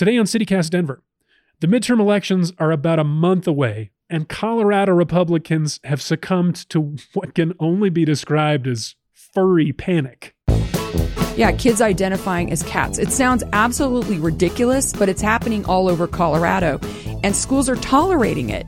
Today 0.00 0.16
on 0.16 0.24
CityCast 0.24 0.70
Denver, 0.70 1.02
the 1.60 1.66
midterm 1.66 2.00
elections 2.00 2.54
are 2.56 2.72
about 2.72 2.98
a 2.98 3.04
month 3.04 3.46
away, 3.46 3.90
and 4.08 4.30
Colorado 4.30 4.92
Republicans 4.92 5.78
have 5.84 6.00
succumbed 6.00 6.56
to 6.70 6.96
what 7.12 7.34
can 7.34 7.52
only 7.60 7.90
be 7.90 8.06
described 8.06 8.66
as 8.66 8.94
furry 9.12 9.74
panic. 9.74 10.34
Yeah, 11.36 11.52
kids 11.52 11.82
identifying 11.82 12.50
as 12.50 12.62
cats. 12.62 12.98
It 12.98 13.12
sounds 13.12 13.44
absolutely 13.52 14.18
ridiculous, 14.18 14.94
but 14.94 15.10
it's 15.10 15.20
happening 15.20 15.66
all 15.66 15.86
over 15.86 16.06
Colorado, 16.06 16.80
and 17.22 17.36
schools 17.36 17.68
are 17.68 17.76
tolerating 17.76 18.48
it. 18.48 18.64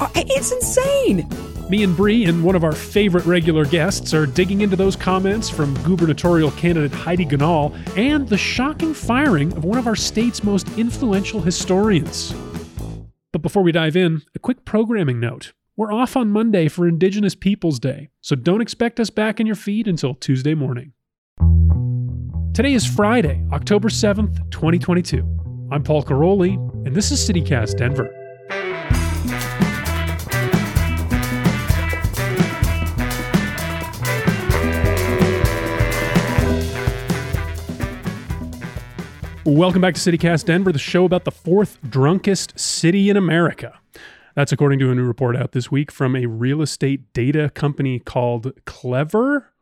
Uh, 0.00 0.08
It's 0.16 0.50
insane. 0.50 1.53
Me 1.70 1.82
and 1.82 1.96
Bree 1.96 2.26
and 2.26 2.44
one 2.44 2.54
of 2.54 2.62
our 2.62 2.72
favorite 2.72 3.24
regular 3.24 3.64
guests 3.64 4.12
are 4.12 4.26
digging 4.26 4.60
into 4.60 4.76
those 4.76 4.96
comments 4.96 5.48
from 5.48 5.72
gubernatorial 5.82 6.50
candidate 6.52 6.92
Heidi 6.92 7.24
Ganahl 7.24 7.74
and 7.96 8.28
the 8.28 8.36
shocking 8.36 8.92
firing 8.92 9.50
of 9.54 9.64
one 9.64 9.78
of 9.78 9.86
our 9.86 9.96
state's 9.96 10.44
most 10.44 10.68
influential 10.76 11.40
historians. 11.40 12.34
But 13.32 13.40
before 13.40 13.62
we 13.62 13.72
dive 13.72 13.96
in, 13.96 14.20
a 14.34 14.38
quick 14.38 14.66
programming 14.66 15.18
note. 15.18 15.54
We're 15.74 15.92
off 15.92 16.18
on 16.18 16.28
Monday 16.28 16.68
for 16.68 16.86
Indigenous 16.86 17.34
Peoples 17.34 17.80
Day, 17.80 18.10
so 18.20 18.36
don't 18.36 18.60
expect 18.60 19.00
us 19.00 19.08
back 19.08 19.40
in 19.40 19.46
your 19.46 19.56
feed 19.56 19.88
until 19.88 20.14
Tuesday 20.14 20.54
morning. 20.54 20.92
Today 22.52 22.74
is 22.74 22.86
Friday, 22.86 23.42
October 23.52 23.88
7th, 23.88 24.50
2022. 24.50 25.68
I'm 25.72 25.82
Paul 25.82 26.04
Karolyi, 26.04 26.54
and 26.86 26.94
this 26.94 27.10
is 27.10 27.26
CityCast 27.26 27.78
Denver. 27.78 28.13
Welcome 39.46 39.82
back 39.82 39.92
to 39.94 40.00
CityCast 40.00 40.46
Denver, 40.46 40.72
the 40.72 40.78
show 40.78 41.04
about 41.04 41.24
the 41.24 41.30
fourth 41.30 41.76
drunkest 41.86 42.58
city 42.58 43.10
in 43.10 43.16
America. 43.18 43.78
That's 44.34 44.52
according 44.52 44.78
to 44.78 44.90
a 44.90 44.94
new 44.94 45.04
report 45.04 45.36
out 45.36 45.52
this 45.52 45.70
week 45.70 45.92
from 45.92 46.16
a 46.16 46.24
real 46.24 46.62
estate 46.62 47.12
data 47.12 47.50
company 47.50 47.98
called 47.98 48.54
Clever. 48.64 49.52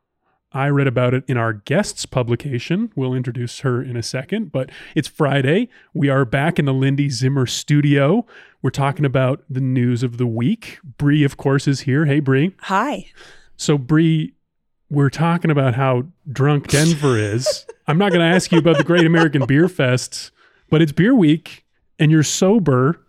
I 0.52 0.68
read 0.68 0.86
about 0.86 1.14
it 1.14 1.24
in 1.26 1.36
our 1.36 1.52
guests 1.52 2.06
publication. 2.06 2.92
We'll 2.94 3.12
introduce 3.12 3.60
her 3.60 3.82
in 3.82 3.96
a 3.96 4.04
second, 4.04 4.52
but 4.52 4.70
it's 4.94 5.08
Friday. 5.08 5.68
We 5.92 6.08
are 6.08 6.24
back 6.24 6.60
in 6.60 6.64
the 6.64 6.74
Lindy 6.74 7.10
Zimmer 7.10 7.46
studio. 7.46 8.24
We're 8.62 8.70
talking 8.70 9.04
about 9.04 9.42
the 9.50 9.60
news 9.60 10.04
of 10.04 10.16
the 10.16 10.28
week. 10.28 10.78
Bree, 10.96 11.24
of 11.24 11.36
course, 11.36 11.66
is 11.66 11.80
here. 11.80 12.06
Hey, 12.06 12.20
Bree. 12.20 12.54
Hi. 12.60 13.06
So, 13.56 13.78
Bree, 13.78 14.34
we're 14.92 15.10
talking 15.10 15.50
about 15.50 15.74
how 15.74 16.04
drunk 16.30 16.68
Denver 16.68 17.18
is. 17.18 17.66
I'm 17.86 17.98
not 17.98 18.10
going 18.12 18.20
to 18.20 18.34
ask 18.36 18.52
you 18.52 18.58
about 18.58 18.78
the 18.78 18.84
Great 18.84 19.06
American 19.06 19.44
Beer 19.46 19.68
Fest, 19.68 20.30
but 20.70 20.80
it's 20.82 20.92
beer 20.92 21.14
week 21.14 21.64
and 21.98 22.10
you're 22.10 22.22
sober. 22.22 23.00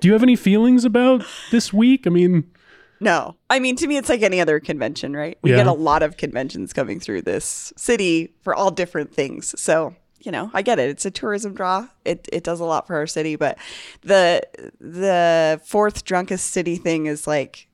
Do 0.00 0.08
you 0.08 0.12
have 0.12 0.22
any 0.22 0.36
feelings 0.36 0.84
about 0.84 1.24
this 1.50 1.72
week? 1.72 2.06
I 2.06 2.10
mean, 2.10 2.50
No. 3.00 3.36
I 3.50 3.58
mean, 3.60 3.76
to 3.76 3.86
me, 3.86 3.96
it's 3.96 4.08
like 4.08 4.22
any 4.22 4.40
other 4.40 4.58
convention, 4.60 5.14
right? 5.14 5.38
We 5.42 5.50
Yeah. 5.50 5.58
get 5.58 5.66
a 5.66 5.72
lot 5.72 6.02
of 6.02 6.16
conventions 6.16 6.72
coming 6.72 6.98
through 7.00 7.22
this 7.22 7.72
city 7.76 8.32
for 8.42 8.54
all 8.54 8.70
different 8.70 9.12
things. 9.12 9.54
So, 9.60 9.94
you 10.20 10.32
know, 10.32 10.50
I 10.54 10.62
get 10.62 10.78
it. 10.78 10.88
It's 10.90 11.04
a 11.06 11.10
tourism 11.10 11.54
draw. 11.54 11.88
It 12.04 12.28
it 12.32 12.42
does 12.42 12.58
a 12.58 12.64
lot 12.64 12.86
for 12.86 12.96
our 12.96 13.06
city, 13.06 13.36
but 13.36 13.58
the 14.02 14.42
the 14.80 15.60
fourth 15.64 16.04
drunkest 16.04 16.46
city 16.50 16.76
thing 16.76 17.06
is 17.06 17.26
like 17.26 17.68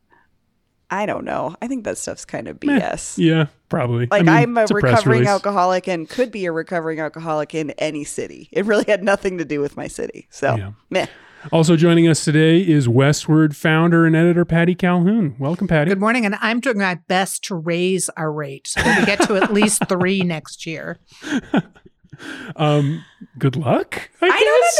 I 0.92 1.06
don't 1.06 1.24
know. 1.24 1.56
I 1.62 1.68
think 1.68 1.84
that 1.84 1.96
stuff's 1.98 2.24
kind 2.26 2.46
of 2.48 2.60
BS. 2.60 3.16
yeah, 3.16 3.46
probably. 3.70 4.06
Like 4.10 4.20
I 4.20 4.24
mean, 4.24 4.28
I'm 4.28 4.58
a 4.58 4.62
it's 4.64 4.70
recovering 4.72 5.20
release. 5.20 5.28
alcoholic 5.28 5.88
and 5.88 6.06
could 6.08 6.30
be 6.30 6.44
a 6.44 6.52
recovering 6.52 7.00
alcoholic 7.00 7.54
in 7.54 7.70
any 7.72 8.04
city. 8.04 8.48
It 8.52 8.66
really 8.66 8.84
had 8.86 9.02
nothing 9.02 9.38
to 9.38 9.44
do 9.46 9.60
with 9.60 9.76
my 9.76 9.86
city. 9.88 10.28
So, 10.30 10.54
Yeah. 10.54 10.72
meh. 10.90 11.06
Also 11.50 11.74
joining 11.74 12.06
us 12.06 12.24
today 12.24 12.60
is 12.60 12.86
Westword 12.86 13.56
founder 13.56 14.06
and 14.06 14.14
editor 14.14 14.44
Patty 14.44 14.74
Calhoun. 14.76 15.34
Welcome, 15.40 15.66
Patty. 15.66 15.88
Good 15.88 15.98
morning, 15.98 16.24
and 16.24 16.36
I'm 16.40 16.60
doing 16.60 16.78
my 16.78 16.96
best 17.08 17.42
to 17.44 17.56
raise 17.56 18.08
our 18.10 18.30
rate 18.30 18.68
so 18.68 18.80
that 18.82 19.00
we 19.00 19.06
get 19.06 19.22
to 19.22 19.34
at 19.36 19.52
least 19.52 19.82
three 19.88 20.20
next 20.20 20.66
year. 20.66 20.98
Um, 22.56 23.04
good 23.38 23.56
luck. 23.56 24.10
I, 24.20 24.26
I 24.26 24.28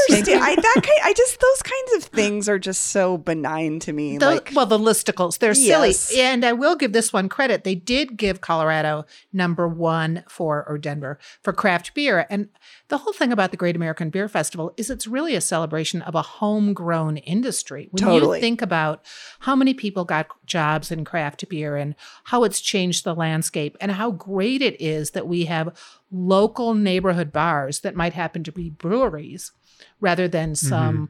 don't 0.08 0.16
understand. 0.18 0.42
I 0.42 0.54
that 0.54 0.74
kind. 0.82 1.00
I 1.04 1.12
just 1.14 1.40
those 1.40 1.62
kinds 1.62 1.92
of 2.04 2.10
things 2.12 2.48
are 2.48 2.58
just 2.58 2.82
so 2.88 3.16
benign 3.16 3.80
to 3.80 3.92
me. 3.92 4.18
The- 4.18 4.26
like, 4.26 4.52
well, 4.54 4.66
the 4.66 4.78
listicles, 4.78 5.38
they're 5.38 5.54
Yes. 5.54 5.98
silly. 5.98 6.20
And 6.22 6.44
I 6.44 6.52
will 6.52 6.76
give 6.76 6.92
this 6.92 7.12
one 7.12 7.28
credit. 7.28 7.64
They 7.64 7.74
did 7.74 8.16
give 8.16 8.40
Colorado 8.40 9.04
number 9.32 9.66
one 9.66 10.24
for, 10.28 10.64
or 10.68 10.76
Denver, 10.78 11.18
for 11.42 11.52
craft 11.52 11.94
beer. 11.94 12.26
And 12.28 12.48
the 12.88 12.98
whole 12.98 13.12
thing 13.12 13.32
about 13.32 13.50
the 13.50 13.56
Great 13.56 13.76
American 13.76 14.10
Beer 14.10 14.28
Festival 14.28 14.72
is 14.76 14.90
it's 14.90 15.06
really 15.06 15.34
a 15.34 15.40
celebration 15.40 16.02
of 16.02 16.14
a 16.14 16.22
homegrown 16.22 17.16
industry. 17.18 17.88
When 17.90 18.02
Totally. 18.02 18.38
you 18.38 18.40
think 18.42 18.60
about 18.62 19.04
how 19.40 19.56
many 19.56 19.72
people 19.74 20.04
got 20.04 20.26
jobs 20.46 20.90
in 20.90 21.04
craft 21.04 21.48
beer 21.48 21.76
and 21.76 21.94
how 22.24 22.44
it's 22.44 22.60
changed 22.60 23.04
the 23.04 23.14
landscape 23.14 23.76
and 23.80 23.92
how 23.92 24.10
great 24.10 24.60
it 24.62 24.80
is 24.80 25.12
that 25.12 25.26
we 25.26 25.46
have 25.46 25.74
local 26.12 26.74
neighborhood 26.74 27.32
bars 27.32 27.80
that 27.80 27.96
might 27.96 28.12
happen 28.12 28.44
to 28.44 28.52
be 28.52 28.70
breweries 28.70 29.52
rather 30.00 30.28
than 30.28 30.52
mm-hmm. 30.52 30.68
some 30.68 31.08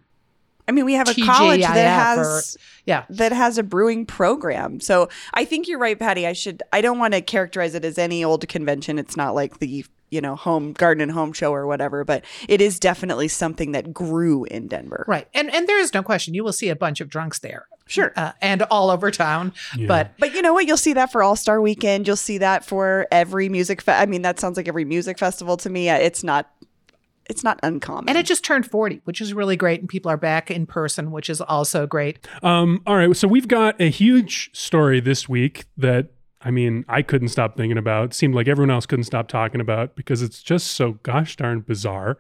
I 0.69 0.73
mean, 0.73 0.85
we 0.85 0.95
have 0.95 1.09
a 1.09 1.13
TGIF 1.13 1.27
college 1.27 1.61
that 1.63 1.75
has 1.75 2.57
or- 2.57 2.61
yeah. 2.87 3.05
that 3.11 3.33
has 3.33 3.59
a 3.59 3.63
brewing 3.63 4.07
program. 4.07 4.81
So 4.81 5.09
I 5.35 5.45
think 5.45 5.67
you're 5.67 5.79
right, 5.79 5.99
Patty. 5.99 6.27
I 6.27 6.33
should. 6.33 6.63
I 6.73 6.81
don't 6.81 6.99
want 6.99 7.15
to 7.15 7.21
characterize 7.21 7.75
it 7.75 7.85
as 7.85 7.99
any 7.99 8.23
old 8.23 8.47
convention. 8.49 8.99
It's 8.99 9.17
not 9.17 9.35
like 9.35 9.59
the 9.59 9.85
you 10.11 10.21
know 10.21 10.37
home 10.37 10.73
garden 10.73 11.03
and 11.03 11.11
home 11.11 11.33
show 11.33 11.53
or 11.53 11.67
whatever, 11.67 12.05
but 12.05 12.25
it 12.49 12.61
is 12.61 12.79
definitely 12.79 13.29
something 13.29 13.73
that 13.73 13.93
grew 13.93 14.45
in 14.45 14.69
Denver. 14.69 15.05
Right. 15.09 15.27
And 15.35 15.53
and 15.53 15.69
there 15.69 15.81
is 15.81 15.93
no 15.93 16.03
question 16.03 16.35
you 16.35 16.45
will 16.45 16.53
see 16.53 16.69
a 16.69 16.77
bunch 16.77 17.01
of 17.01 17.09
drunks 17.09 17.41
there. 17.41 17.67
Sure. 17.93 18.13
Uh, 18.17 18.33
and 18.41 18.63
all 18.63 18.91
over 18.91 19.11
town. 19.11 19.53
Yeah. 19.77 19.87
But 19.87 20.13
But 20.19 20.35
you 20.35 20.43
know 20.43 20.55
what? 20.55 20.67
You'll 20.67 20.77
see 20.77 20.95
that 20.95 21.13
for 21.13 21.23
All 21.23 21.37
Star 21.37 21.61
Weekend. 21.61 22.07
You'll 22.07 22.17
see 22.17 22.39
that 22.39 22.65
for 22.65 23.07
every 23.13 23.49
music. 23.49 23.83
Fe- 23.83 23.93
I 23.93 24.07
mean, 24.07 24.23
that 24.23 24.41
sounds 24.41 24.57
like 24.57 24.67
every 24.69 24.85
music 24.85 25.19
festival 25.19 25.57
to 25.59 25.71
me. 25.71 25.89
Uh, 25.91 25.97
It's 25.99 26.25
not. 26.25 26.51
It's 27.31 27.45
not 27.45 27.61
uncommon. 27.63 28.09
and 28.09 28.19
it 28.19 28.27
just 28.27 28.45
turned 28.45 28.67
40, 28.67 29.01
which 29.05 29.21
is 29.21 29.33
really 29.33 29.57
great 29.57 29.79
and 29.81 29.89
people 29.89 30.11
are 30.11 30.17
back 30.17 30.51
in 30.51 30.67
person, 30.67 31.13
which 31.13 31.31
is 31.31 31.41
also 31.41 31.87
great. 31.87 32.19
Um, 32.43 32.83
all 32.85 32.97
right, 32.97 33.17
so 33.17 33.29
we've 33.29 33.47
got 33.47 33.81
a 33.81 33.91
huge 33.91 34.51
story 34.53 34.99
this 35.01 35.29
week 35.29 35.65
that 35.77 36.09
I 36.41 36.51
mean 36.51 36.85
I 36.89 37.01
couldn't 37.03 37.29
stop 37.29 37.57
thinking 37.57 37.79
about. 37.79 38.13
Seemed 38.13 38.35
like 38.35 38.49
everyone 38.49 38.71
else 38.73 38.87
couldn't 38.87 39.05
stop 39.05 39.29
talking 39.29 39.61
about 39.61 39.95
because 39.95 40.21
it's 40.21 40.43
just 40.43 40.73
so 40.73 40.99
gosh 41.05 41.37
darn 41.37 41.61
bizarre. 41.61 42.19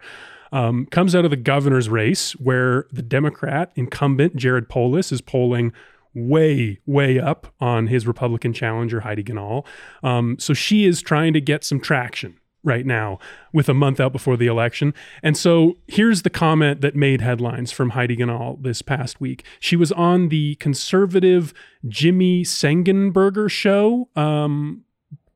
Um, 0.53 0.87
comes 0.87 1.15
out 1.15 1.25
of 1.25 1.31
the 1.31 1.37
governor's 1.37 1.89
race 1.89 2.33
where 2.33 2.87
the 2.93 3.03
Democrat 3.03 3.73
incumbent 3.75 4.37
Jared 4.37 4.69
Polis 4.69 5.11
is 5.11 5.21
polling 5.21 5.73
way, 6.15 6.79
way 6.87 7.19
up 7.19 7.55
on 7.61 7.87
his 7.87 8.07
Republican 8.07 8.53
challenger 8.53 9.01
Heidi 9.01 9.25
Ganahl. 9.25 9.65
Um, 10.03 10.37
so 10.39 10.53
she 10.53 10.85
is 10.85 11.01
trying 11.01 11.33
to 11.33 11.41
get 11.41 11.65
some 11.65 11.81
traction 11.81 12.39
right 12.65 12.87
now 12.87 13.19
with 13.53 13.69
a 13.69 13.75
month 13.75 13.99
out 13.99 14.13
before 14.13 14.37
the 14.37 14.47
election. 14.47 14.95
And 15.23 15.37
so 15.37 15.79
here's 15.89 16.23
the 16.23 16.31
comment 16.31 16.81
that 16.81 16.95
made 16.95 17.21
headlines 17.21 17.73
from 17.73 17.91
Heidi 17.91 18.17
Ganahl 18.17 18.63
this 18.63 18.83
past 18.83 19.21
week. 19.21 19.45
She 19.59 19.77
was 19.77 19.91
on 19.93 20.29
the 20.29 20.55
conservative 20.57 21.53
Jimmy 21.89 22.45
Sengenberger 22.45 23.51
show 23.51 24.09
um, 24.15 24.85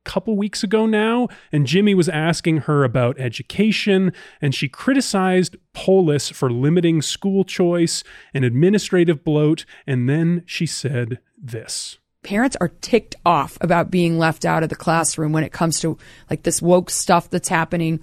couple 0.07 0.37
weeks 0.37 0.63
ago 0.63 0.87
now, 0.87 1.29
and 1.53 1.67
Jimmy 1.67 1.93
was 1.95 2.09
asking 2.09 2.59
her 2.59 2.85
about 2.85 3.19
education, 3.19 4.13
and 4.41 4.55
she 4.55 4.69
criticized 4.69 5.57
Polis 5.75 6.31
for 6.31 6.49
limiting 6.49 7.03
school 7.03 7.45
choice 7.45 8.05
and 8.33 8.45
administrative 8.45 9.25
bloat, 9.25 9.67
and 9.87 10.09
then 10.09 10.45
she 10.47 10.65
said 10.65 11.19
this. 11.37 11.99
Parents 12.23 12.57
are 12.61 12.69
ticked 12.81 13.17
off 13.27 13.59
about 13.61 13.91
being 13.91 14.19
left 14.19 14.45
out 14.45 14.63
of 14.63 14.69
the 14.69 14.77
classroom 14.77 15.33
when 15.33 15.45
it 15.45 15.53
comes 15.53 15.81
to 15.81 15.99
like 16.31 16.45
this 16.45 16.63
woke 16.63 16.89
stuff 16.89 17.29
that's 17.29 17.49
happening. 17.49 18.01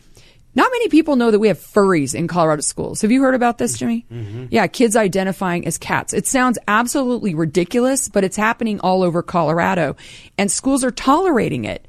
Not 0.56 0.72
many 0.72 0.88
people 0.88 1.16
know 1.16 1.32
that 1.32 1.40
we 1.40 1.48
have 1.48 1.58
furries 1.58 2.14
in 2.14 2.28
Colorado 2.28 2.62
schools. 2.62 3.02
Have 3.02 3.12
you 3.12 3.22
heard 3.22 3.34
about 3.34 3.58
this, 3.58 3.78
Jimmy? 3.78 4.06
Mm-hmm. 4.12 4.46
Yeah, 4.52 4.68
kids 4.68 4.96
identifying 4.96 5.66
as 5.66 5.80
cats. 5.80 6.14
It 6.14 6.28
sounds 6.28 6.60
absolutely 6.68 7.34
ridiculous, 7.34 8.08
but 8.08 8.24
it's 8.24 8.38
happening 8.38 8.80
all 8.82 9.02
over 9.02 9.24
Colorado, 9.24 9.96
and 10.38 10.52
schools 10.52 10.84
are 10.84 10.92
tolerating 10.92 11.66
it. 11.66 11.88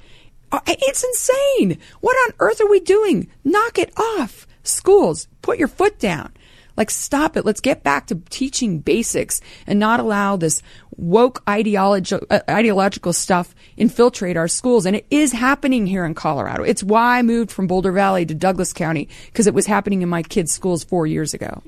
It's 0.67 1.05
insane. 1.05 1.79
What 2.01 2.17
on 2.27 2.35
earth 2.39 2.61
are 2.61 2.69
we 2.69 2.81
doing? 2.81 3.29
Knock 3.45 3.79
it 3.79 3.93
off. 3.99 4.47
Schools, 4.63 5.29
put 5.43 5.59
your 5.59 5.69
foot 5.69 5.99
down. 5.99 6.33
Like, 6.77 6.91
stop 6.91 7.37
it. 7.37 7.45
Let's 7.45 7.61
get 7.61 7.85
back 7.85 8.09
to 8.09 8.17
teaching 8.31 8.81
basics 8.81 9.41
and 9.67 9.79
not 9.79 10.01
allow 10.01 10.37
this 10.37 10.61
woke 10.97 11.43
ideology, 11.49 12.17
uh, 12.31 12.41
ideological 12.49 13.13
stuff 13.13 13.55
infiltrate 13.77 14.37
our 14.37 14.49
schools. 14.49 14.85
And 14.85 14.97
it 14.97 15.07
is 15.11 15.33
happening 15.33 15.87
here 15.87 16.05
in 16.05 16.15
Colorado. 16.15 16.65
It's 16.65 16.83
why 16.83 17.19
I 17.19 17.23
moved 17.23 17.53
from 17.53 17.69
Boulder 17.69 17.93
Valley 17.93 18.27
to 18.27 18.35
Douglas 18.35 18.73
County 18.73 19.09
because 19.27 19.47
it 19.47 19.55
was 19.55 19.67
happening 19.67 20.03
in 20.03 20.09
my 20.09 20.23
kids' 20.23 20.53
schools 20.53 20.83
four 20.83 21.07
years 21.07 21.33
ago. 21.33 21.63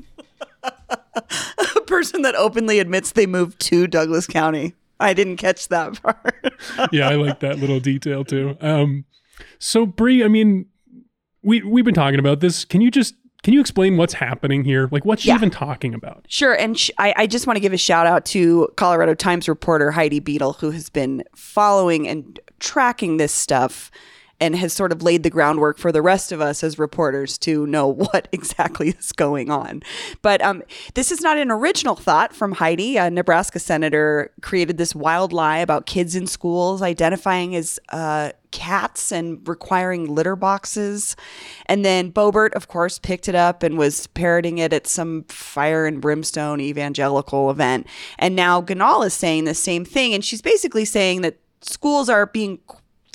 a 1.14 1.80
person 1.86 2.22
that 2.22 2.34
openly 2.34 2.80
admits 2.80 3.12
they 3.12 3.26
moved 3.26 3.60
to 3.60 3.86
Douglas 3.86 4.26
County. 4.26 4.74
I 5.00 5.12
didn't 5.14 5.36
catch 5.36 5.68
that 5.68 6.00
part. 6.02 6.44
yeah, 6.92 7.08
I 7.08 7.14
like 7.16 7.40
that 7.40 7.58
little 7.58 7.80
detail 7.80 8.24
too. 8.24 8.56
Um, 8.60 9.04
so 9.58 9.86
Bree, 9.86 10.24
I 10.24 10.28
mean, 10.28 10.66
we 11.42 11.62
we've 11.62 11.84
been 11.84 11.94
talking 11.94 12.18
about 12.18 12.40
this. 12.40 12.64
Can 12.64 12.80
you 12.80 12.90
just 12.90 13.14
can 13.42 13.52
you 13.52 13.60
explain 13.60 13.96
what's 13.96 14.14
happening 14.14 14.64
here? 14.64 14.88
Like, 14.90 15.04
what's 15.04 15.22
she 15.22 15.28
Yeah. 15.28 15.36
even 15.36 15.50
talking 15.50 15.94
about? 15.94 16.24
Sure. 16.28 16.54
And 16.54 16.76
sh- 16.78 16.90
I, 16.98 17.14
I 17.16 17.26
just 17.28 17.46
want 17.46 17.56
to 17.56 17.60
give 17.60 17.72
a 17.72 17.76
shout 17.78 18.06
out 18.06 18.24
to 18.26 18.68
Colorado 18.76 19.14
Times 19.14 19.48
reporter 19.48 19.92
Heidi 19.92 20.20
Beedle, 20.20 20.56
who 20.58 20.70
has 20.72 20.88
been 20.90 21.22
following 21.36 22.08
and 22.08 22.40
tracking 22.58 23.18
this 23.18 23.32
stuff 23.32 23.90
and 24.40 24.56
has 24.56 24.72
sort 24.72 24.92
of 24.92 25.02
laid 25.02 25.22
the 25.22 25.30
groundwork 25.30 25.78
for 25.78 25.90
the 25.90 26.02
rest 26.02 26.32
of 26.32 26.40
us 26.40 26.62
as 26.62 26.78
reporters 26.78 27.38
to 27.38 27.66
know 27.66 27.86
what 27.92 28.28
exactly 28.32 28.90
is 28.90 29.12
going 29.12 29.50
on. 29.50 29.82
But 30.22 30.42
um, 30.42 30.62
this 30.94 31.10
is 31.10 31.20
not 31.20 31.38
an 31.38 31.50
original 31.50 31.94
thought 31.94 32.34
from 32.34 32.52
Heidi. 32.52 32.96
A 32.96 33.10
Nebraska 33.10 33.58
senator 33.58 34.32
created 34.42 34.78
this 34.78 34.94
wild 34.94 35.32
lie 35.32 35.58
about 35.58 35.86
kids 35.86 36.14
in 36.14 36.26
schools 36.26 36.82
identifying 36.82 37.54
as 37.54 37.78
uh, 37.90 38.32
cats 38.50 39.12
and 39.12 39.46
requiring 39.46 40.14
litter 40.14 40.36
boxes. 40.36 41.16
And 41.66 41.84
then 41.84 42.12
Boebert, 42.12 42.54
of 42.54 42.68
course, 42.68 42.98
picked 42.98 43.28
it 43.28 43.34
up 43.34 43.62
and 43.62 43.76
was 43.76 44.06
parroting 44.08 44.58
it 44.58 44.72
at 44.72 44.86
some 44.86 45.24
fire 45.24 45.86
and 45.86 46.00
brimstone 46.00 46.60
evangelical 46.60 47.50
event. 47.50 47.86
And 48.18 48.36
now 48.36 48.62
Ganahl 48.62 49.04
is 49.06 49.14
saying 49.14 49.44
the 49.44 49.54
same 49.54 49.84
thing. 49.84 50.14
And 50.14 50.24
she's 50.24 50.42
basically 50.42 50.84
saying 50.84 51.22
that 51.22 51.38
schools 51.60 52.08
are 52.08 52.26
being 52.26 52.58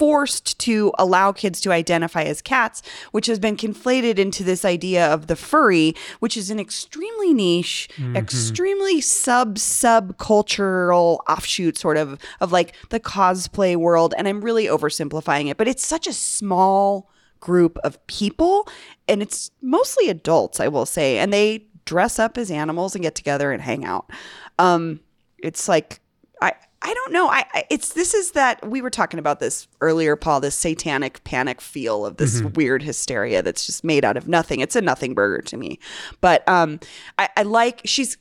forced 0.01 0.57
to 0.57 0.92
allow 0.98 1.31
kids 1.31 1.62
to 1.62 1.71
identify 1.71 2.24
as 2.24 2.42
cats, 2.42 2.81
which 3.12 3.27
has 3.27 3.38
been 3.38 3.56
conflated 3.56 4.18
into 4.18 4.44
this 4.44 4.65
idea 4.65 5.06
of 5.13 5.27
the 5.27 5.36
furry, 5.36 5.94
which 6.18 6.36
is 6.36 6.50
an 6.50 6.59
extremely 6.59 7.36
niche, 7.36 7.88
extremely 8.15 9.00
sub 9.00 9.59
sub 9.59 10.18
cultural 10.18 11.21
offshoot 11.30 11.77
sort 11.77 11.98
of 11.98 12.18
of 12.39 12.51
like 12.51 12.74
the 12.89 13.00
cosplay 13.00 13.75
world. 13.75 14.15
And 14.18 14.27
I'm 14.27 14.42
really 14.42 14.65
oversimplifying 14.65 15.51
it, 15.51 15.57
but 15.57 15.68
it's 15.68 15.86
such 15.86 16.07
a 16.07 16.13
small 16.13 17.07
group 17.39 17.77
of 17.83 18.04
people 18.07 18.68
and 19.07 19.21
it's 19.21 19.51
mostly 19.62 20.09
adults, 20.09 20.59
I 20.59 20.68
will 20.68 20.88
say, 20.88 21.19
and 21.19 21.31
they 21.31 21.68
dress 21.86 22.18
up 22.18 22.39
as 22.39 22.50
animals 22.50 22.95
and 22.95 23.04
get 23.04 23.13
together 23.13 23.51
and 23.51 23.62
hang 23.62 23.86
out. 23.86 24.09
Um, 24.57 25.01
it's 25.38 25.68
like 25.68 26.01
I 26.42 26.54
I 26.83 26.94
don't 26.94 27.13
know. 27.13 27.28
I, 27.28 27.45
I 27.54 27.63
it's 27.69 27.94
this 27.94 28.13
is 28.13 28.31
that 28.31 28.68
we 28.68 28.81
were 28.81 28.89
talking 28.89 29.19
about 29.19 29.39
this 29.39 29.68
earlier, 29.81 30.16
Paul. 30.16 30.39
This 30.39 30.56
satanic 30.56 31.24
panic 31.24 31.62
feel 31.62 32.06
of 32.06 32.18
this 32.18 32.42
weird 32.42 32.81
hysteria 32.81 33.44
that's 33.44 33.66
just 33.66 33.83
made 33.83 34.04
out 34.04 34.18
of 34.18 34.28
nothing. 34.28 34.62
It's 34.62 34.75
a 34.75 34.81
nothing 34.81 35.13
burger 35.13 35.42
to 35.44 35.57
me. 35.57 35.80
But 36.22 36.48
um, 36.48 36.80
I, 37.18 37.30
I 37.38 37.44
like 37.44 37.81
she's 37.86 38.18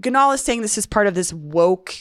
Ganahl 0.00 0.34
is 0.34 0.42
saying 0.42 0.62
this 0.62 0.78
is 0.78 0.86
part 0.86 1.06
of 1.06 1.14
this 1.14 1.32
woke 1.32 1.94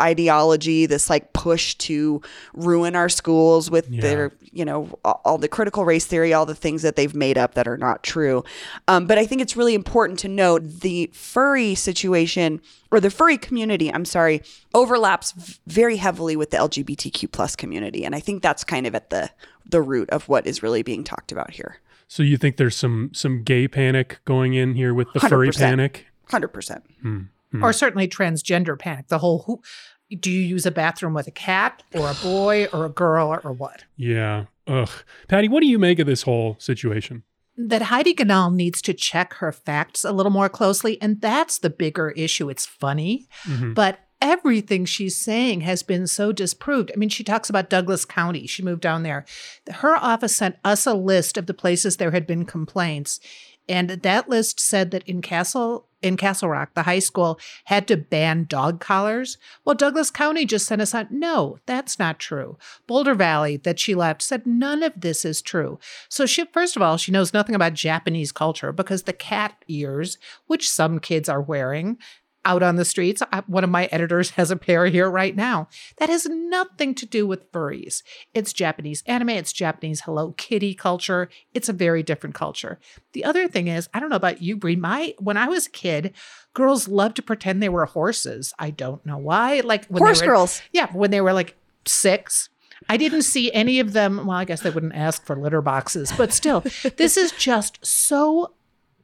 ideology, 0.00 0.86
this 0.86 1.08
like 1.10 1.32
push 1.32 1.74
to 1.76 2.20
ruin 2.54 2.94
our 2.96 3.08
schools 3.08 3.70
with 3.70 3.88
Yeah. 3.88 4.00
their, 4.02 4.32
you 4.52 4.64
know, 4.64 4.98
all, 5.04 5.38
the 5.38 5.48
critical 5.48 5.84
race 5.84 6.06
theory, 6.06 6.32
all 6.32 6.46
the 6.46 6.54
things 6.54 6.82
that 6.82 6.96
they've 6.96 7.14
made 7.14 7.38
up 7.38 7.54
that 7.54 7.66
are 7.68 7.76
not 7.76 8.02
true. 8.02 8.44
Um, 8.88 9.06
but 9.06 9.18
I 9.18 9.26
think 9.26 9.40
it's 9.40 9.56
really 9.56 9.74
important 9.74 10.18
to 10.20 10.28
note 10.28 10.80
the 10.80 11.10
furry 11.12 11.74
situation 11.74 12.60
or 12.90 13.00
the 13.00 13.10
furry 13.10 13.38
community, 13.38 13.92
I'm 13.92 14.04
sorry, 14.04 14.42
overlaps 14.74 15.32
very 15.66 15.96
heavily 15.96 16.36
with 16.36 16.50
the 16.50 16.56
LGBTQ 16.58 17.30
plus 17.32 17.56
community. 17.56 18.04
And 18.04 18.14
I 18.14 18.20
think 18.20 18.42
that's 18.42 18.64
kind 18.64 18.86
of 18.86 18.94
at 18.94 19.10
the 19.10 19.30
the 19.68 19.82
root 19.82 20.08
of 20.10 20.28
what 20.28 20.46
is 20.46 20.62
really 20.62 20.82
being 20.84 21.02
talked 21.02 21.32
about 21.32 21.50
here. 21.50 21.78
So 22.06 22.22
you 22.22 22.36
think 22.36 22.56
there's 22.56 22.76
some 22.76 23.10
some 23.12 23.42
gay 23.42 23.66
panic 23.66 24.20
going 24.24 24.54
in 24.54 24.74
here 24.74 24.94
with 24.94 25.08
the 25.12 25.18
furry 25.20 25.50
panic? 25.50 26.06
100%. 26.30 26.68
panic? 26.68 27.26
100%. 27.60 27.62
or 27.62 27.72
certainly 27.72 28.08
transgender 28.08 28.78
panic. 28.78 29.08
The 29.08 29.18
whole 29.18 29.44
who 29.46 29.60
do 30.18 30.30
you 30.30 30.40
use 30.40 30.66
a 30.66 30.70
bathroom 30.70 31.14
with 31.14 31.26
a 31.26 31.32
cat 31.32 31.82
or 31.94 32.10
a 32.10 32.14
boy 32.22 32.66
or 32.72 32.84
a 32.84 32.90
girl 32.90 33.28
or, 33.28 33.40
or 33.40 33.52
what? 33.52 33.84
Yeah. 33.96 34.46
Ugh. 34.66 34.90
Patty, 35.28 35.48
what 35.48 35.60
do 35.60 35.66
you 35.66 35.78
make 35.78 35.98
of 35.98 36.06
this 36.06 36.22
whole 36.22 36.56
situation? 36.58 37.22
That 37.56 37.82
Heidi 37.82 38.14
Ganahl 38.14 38.54
needs 38.54 38.82
to 38.82 38.92
check 38.92 39.34
her 39.34 39.50
facts 39.50 40.04
a 40.04 40.12
little 40.12 40.32
more 40.32 40.50
closely, 40.50 41.00
and 41.00 41.20
that's 41.22 41.58
the 41.58 41.70
bigger 41.70 42.10
issue. 42.10 42.50
It's 42.50 42.66
funny, 42.66 43.28
mm-hmm. 43.44 43.72
but 43.72 44.00
everything 44.20 44.84
she's 44.84 45.16
saying 45.16 45.62
has 45.62 45.82
been 45.82 46.06
so 46.06 46.32
disproved. 46.32 46.90
I 46.92 46.98
mean, 46.98 47.08
she 47.08 47.24
talks 47.24 47.48
about 47.48 47.70
Douglas 47.70 48.04
County. 48.04 48.46
She 48.46 48.62
moved 48.62 48.82
down 48.82 49.04
there. 49.04 49.24
Her 49.70 49.96
office 49.96 50.36
sent 50.36 50.56
us 50.64 50.86
a 50.86 50.94
list 50.94 51.38
of 51.38 51.46
the 51.46 51.54
places 51.54 51.96
there 51.96 52.10
had 52.10 52.26
been 52.26 52.44
complaints. 52.44 53.20
And 53.68 53.90
that 53.90 54.28
list 54.28 54.60
said 54.60 54.90
that 54.92 55.02
in 55.04 55.22
Castle 55.22 55.86
in 56.02 56.16
Castle 56.16 56.50
Rock, 56.50 56.74
the 56.74 56.82
high 56.82 56.98
school 56.98 57.40
had 57.64 57.88
to 57.88 57.96
ban 57.96 58.44
dog 58.48 58.80
collars. 58.80 59.38
Well, 59.64 59.74
Douglas 59.74 60.10
County 60.10 60.44
just 60.44 60.66
sent 60.66 60.82
us 60.82 60.94
on. 60.94 61.08
No, 61.10 61.58
that's 61.66 61.98
not 61.98 62.18
true. 62.18 62.58
Boulder 62.86 63.14
Valley, 63.14 63.56
that 63.56 63.80
she 63.80 63.94
left, 63.94 64.22
said 64.22 64.46
none 64.46 64.82
of 64.82 64.92
this 64.96 65.24
is 65.24 65.42
true. 65.42 65.78
So 66.08 66.26
she, 66.26 66.44
first 66.52 66.76
of 66.76 66.82
all, 66.82 66.96
she 66.96 67.12
knows 67.12 67.32
nothing 67.32 67.54
about 67.54 67.74
Japanese 67.74 68.30
culture 68.30 68.72
because 68.72 69.02
the 69.02 69.12
cat 69.12 69.56
ears, 69.68 70.18
which 70.46 70.70
some 70.70 71.00
kids 71.00 71.28
are 71.28 71.40
wearing, 71.40 71.98
out 72.46 72.62
on 72.62 72.76
the 72.76 72.84
streets. 72.84 73.20
I- 73.32 73.42
One 73.46 73.64
of 73.64 73.70
my 73.70 73.86
editors 73.86 74.30
has 74.38 74.50
a 74.50 74.56
pair 74.56 74.86
here 74.86 75.10
right 75.10 75.36
now. 75.36 75.68
That 75.98 76.08
has 76.08 76.26
nothing 76.26 76.94
to 76.94 77.04
do 77.04 77.26
with 77.26 77.50
furries. 77.52 78.02
It's 78.32 78.52
Japanese 78.54 79.02
anime, 79.06 79.30
it's 79.30 79.52
Japanese 79.52 80.02
Hello 80.02 80.32
Kitty 80.38 80.72
culture. 80.74 81.28
It's 81.52 81.68
a 81.68 81.72
very 81.74 82.02
different 82.02 82.34
culture. 82.34 82.78
The 83.12 83.24
other 83.24 83.48
thing 83.48 83.66
is, 83.66 83.88
I 83.92 84.00
don't 84.00 84.08
know 84.10 84.16
about 84.16 84.40
you, 84.40 84.56
Bree. 84.56 84.76
My 84.76 85.14
when 85.18 85.36
I 85.36 85.48
was 85.48 85.66
a 85.66 85.70
kid, 85.70 86.14
girls 86.54 86.88
loved 86.88 87.16
to 87.16 87.22
pretend 87.22 87.62
they 87.62 87.68
were 87.68 87.86
horses. 87.86 88.54
I 88.58 88.70
don't 88.70 89.04
know 89.04 89.18
why. 89.18 89.60
Like 89.60 89.86
when 89.86 90.02
Horse 90.02 90.20
they 90.20 90.26
were, 90.26 90.32
girls. 90.34 90.62
Yeah, 90.72 90.90
when 90.92 91.10
they 91.10 91.20
were 91.20 91.32
like 91.32 91.56
six. 91.84 92.48
I 92.90 92.98
didn't 92.98 93.22
see 93.22 93.50
any 93.52 93.80
of 93.80 93.94
them. 93.94 94.26
Well, 94.26 94.36
I 94.36 94.44
guess 94.44 94.60
they 94.60 94.68
wouldn't 94.70 94.94
ask 94.94 95.24
for 95.24 95.34
litter 95.34 95.62
boxes, 95.62 96.12
but 96.16 96.30
still, 96.30 96.62
this 96.96 97.16
is 97.16 97.32
just 97.32 97.78
so 97.84 98.52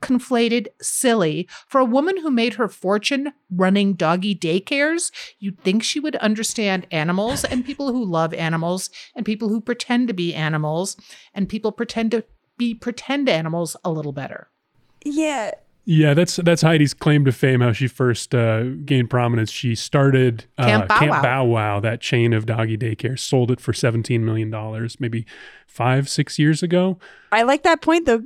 conflated, 0.02 0.66
silly. 0.80 1.48
For 1.68 1.80
a 1.80 1.84
woman 1.86 2.18
who 2.18 2.30
made 2.30 2.54
her 2.54 2.68
fortune 2.68 3.32
running 3.50 3.94
doggy 3.94 4.34
daycares, 4.34 5.10
you'd 5.38 5.60
think 5.60 5.82
she 5.82 6.00
would 6.00 6.16
understand 6.16 6.86
animals 6.90 7.44
and 7.44 7.64
people 7.64 7.92
who 7.92 8.04
love 8.04 8.34
animals 8.34 8.90
and 9.14 9.24
people 9.24 9.48
who 9.48 9.60
pretend 9.60 10.08
to 10.08 10.14
be 10.14 10.34
animals 10.34 10.96
and 11.32 11.48
people 11.48 11.72
pretend 11.72 12.10
to 12.10 12.24
be 12.58 12.74
pretend 12.74 13.28
animals 13.28 13.76
a 13.84 13.90
little 13.90 14.12
better. 14.12 14.50
Yeah. 15.04 15.52
Yeah, 15.84 16.14
that's 16.14 16.36
that's 16.36 16.62
Heidi's 16.62 16.94
claim 16.94 17.24
to 17.24 17.32
fame. 17.32 17.60
How 17.60 17.72
she 17.72 17.88
first 17.88 18.36
uh, 18.36 18.62
gained 18.84 19.10
prominence. 19.10 19.50
She 19.50 19.74
started 19.74 20.44
uh, 20.56 20.64
Camp 20.66 20.88
Bow 20.88 21.08
Wow. 21.08 21.22
Bow 21.22 21.44
Wow, 21.44 21.80
that 21.80 22.00
chain 22.00 22.32
of 22.32 22.46
doggy 22.46 22.78
daycare, 22.78 23.18
sold 23.18 23.50
it 23.50 23.60
for 23.60 23.72
seventeen 23.72 24.24
million 24.24 24.48
dollars, 24.48 25.00
maybe 25.00 25.26
five, 25.66 26.08
six 26.08 26.38
years 26.38 26.62
ago. 26.62 27.00
I 27.32 27.42
like 27.42 27.64
that 27.64 27.82
point 27.82 28.06
though, 28.06 28.22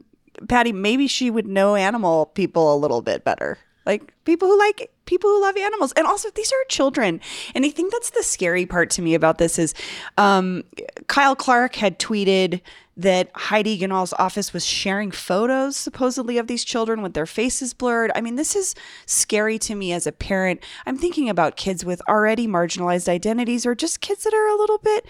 Patty. 0.49 0.73
Maybe 0.73 1.07
she 1.07 1.31
would 1.31 1.47
know 1.47 1.75
animal 1.75 2.26
people 2.26 2.75
a 2.75 2.76
little 2.76 3.02
bit 3.02 3.25
better. 3.25 3.59
Like 3.85 4.12
people 4.25 4.49
who 4.49 4.59
like 4.59 4.90
people 5.07 5.31
who 5.31 5.40
love 5.40 5.57
animals. 5.57 5.93
And 5.93 6.07
also 6.07 6.28
these 6.31 6.52
are 6.52 6.64
children. 6.69 7.21
And 7.55 7.64
I 7.64 7.71
think 7.71 7.93
that's 7.93 8.11
the 8.11 8.23
scary 8.23 8.66
part 8.66 8.90
to 8.90 9.02
me 9.02 9.14
about 9.14 9.38
this 9.38 9.59
is 9.59 9.75
um, 10.19 10.64
Kyle 11.07 11.37
Clark 11.37 11.76
had 11.76 11.99
tweeted 11.99 12.61
that 12.97 13.31
Heidi 13.35 13.76
Ganahl's 13.76 14.14
office 14.14 14.52
was 14.52 14.64
sharing 14.64 15.11
photos 15.11 15.76
supposedly 15.76 16.38
of 16.38 16.47
these 16.47 16.64
children 16.64 17.02
with 17.02 17.14
their 17.14 17.26
faces 17.26 17.75
blurred. 17.75 18.11
I 18.14 18.23
mean, 18.23 18.37
this 18.37 18.57
is 18.57 18.75
scary 19.05 19.59
to 19.61 19.75
me 19.75 19.93
as 19.93 20.07
a 20.07 20.12
parent. 20.12 20.64
I'm 20.87 20.97
thinking 20.97 21.28
about 21.28 21.57
kids 21.57 21.85
with 21.85 22.00
already 22.09 22.49
marginalized 22.49 23.09
identities 23.09 23.66
or 23.66 23.75
just 23.75 24.00
kids 24.00 24.25
that 24.25 24.35
are 24.35 24.49
a 24.49 24.57
little 24.57 24.78
bit 24.78 25.07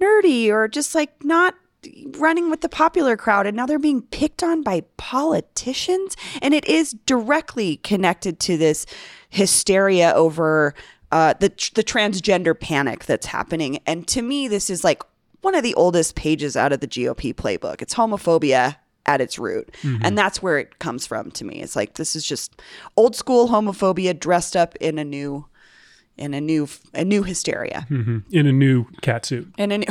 nerdy 0.00 0.48
or 0.50 0.68
just 0.68 0.94
like 0.94 1.24
not 1.24 1.54
running 2.18 2.50
with 2.50 2.60
the 2.60 2.68
popular 2.68 3.16
crowd 3.16 3.46
and 3.46 3.56
now 3.56 3.66
they're 3.66 3.78
being 3.78 4.02
picked 4.02 4.42
on 4.42 4.62
by 4.62 4.82
politicians? 4.96 6.16
And 6.42 6.54
it 6.54 6.66
is 6.66 6.92
directly 7.06 7.76
connected 7.78 8.40
to 8.40 8.56
this 8.56 8.86
hysteria 9.28 10.12
over 10.14 10.74
uh, 11.12 11.34
the 11.40 11.48
the 11.74 11.84
transgender 11.84 12.58
panic 12.58 13.04
that's 13.06 13.26
happening. 13.26 13.78
And 13.86 14.06
to 14.08 14.22
me 14.22 14.48
this 14.48 14.70
is 14.70 14.84
like 14.84 15.02
one 15.40 15.54
of 15.54 15.62
the 15.62 15.74
oldest 15.74 16.14
pages 16.16 16.56
out 16.56 16.72
of 16.72 16.80
the 16.80 16.88
GOP 16.88 17.34
playbook. 17.34 17.82
It's 17.82 17.94
homophobia 17.94 18.76
at 19.06 19.20
its 19.20 19.38
root. 19.38 19.74
And 20.02 20.16
that's 20.16 20.42
where 20.42 20.58
it 20.58 20.78
comes 20.78 21.06
from 21.06 21.30
to 21.32 21.44
me. 21.44 21.62
It's 21.62 21.74
like 21.74 21.94
this 21.94 22.14
is 22.14 22.24
just 22.24 22.60
old 22.96 23.16
school 23.16 23.48
homophobia 23.48 24.18
dressed 24.18 24.56
up 24.56 24.76
in 24.76 24.98
a 24.98 25.04
new 25.04 25.46
in 26.16 26.34
a 26.34 26.40
new 26.40 26.68
a 26.94 27.04
new 27.04 27.22
hysteria. 27.22 27.86
In 28.30 28.46
a 28.46 28.52
new 28.52 28.84
cat 29.00 29.24
suit. 29.26 29.52
and 29.58 29.72
an, 29.72 29.84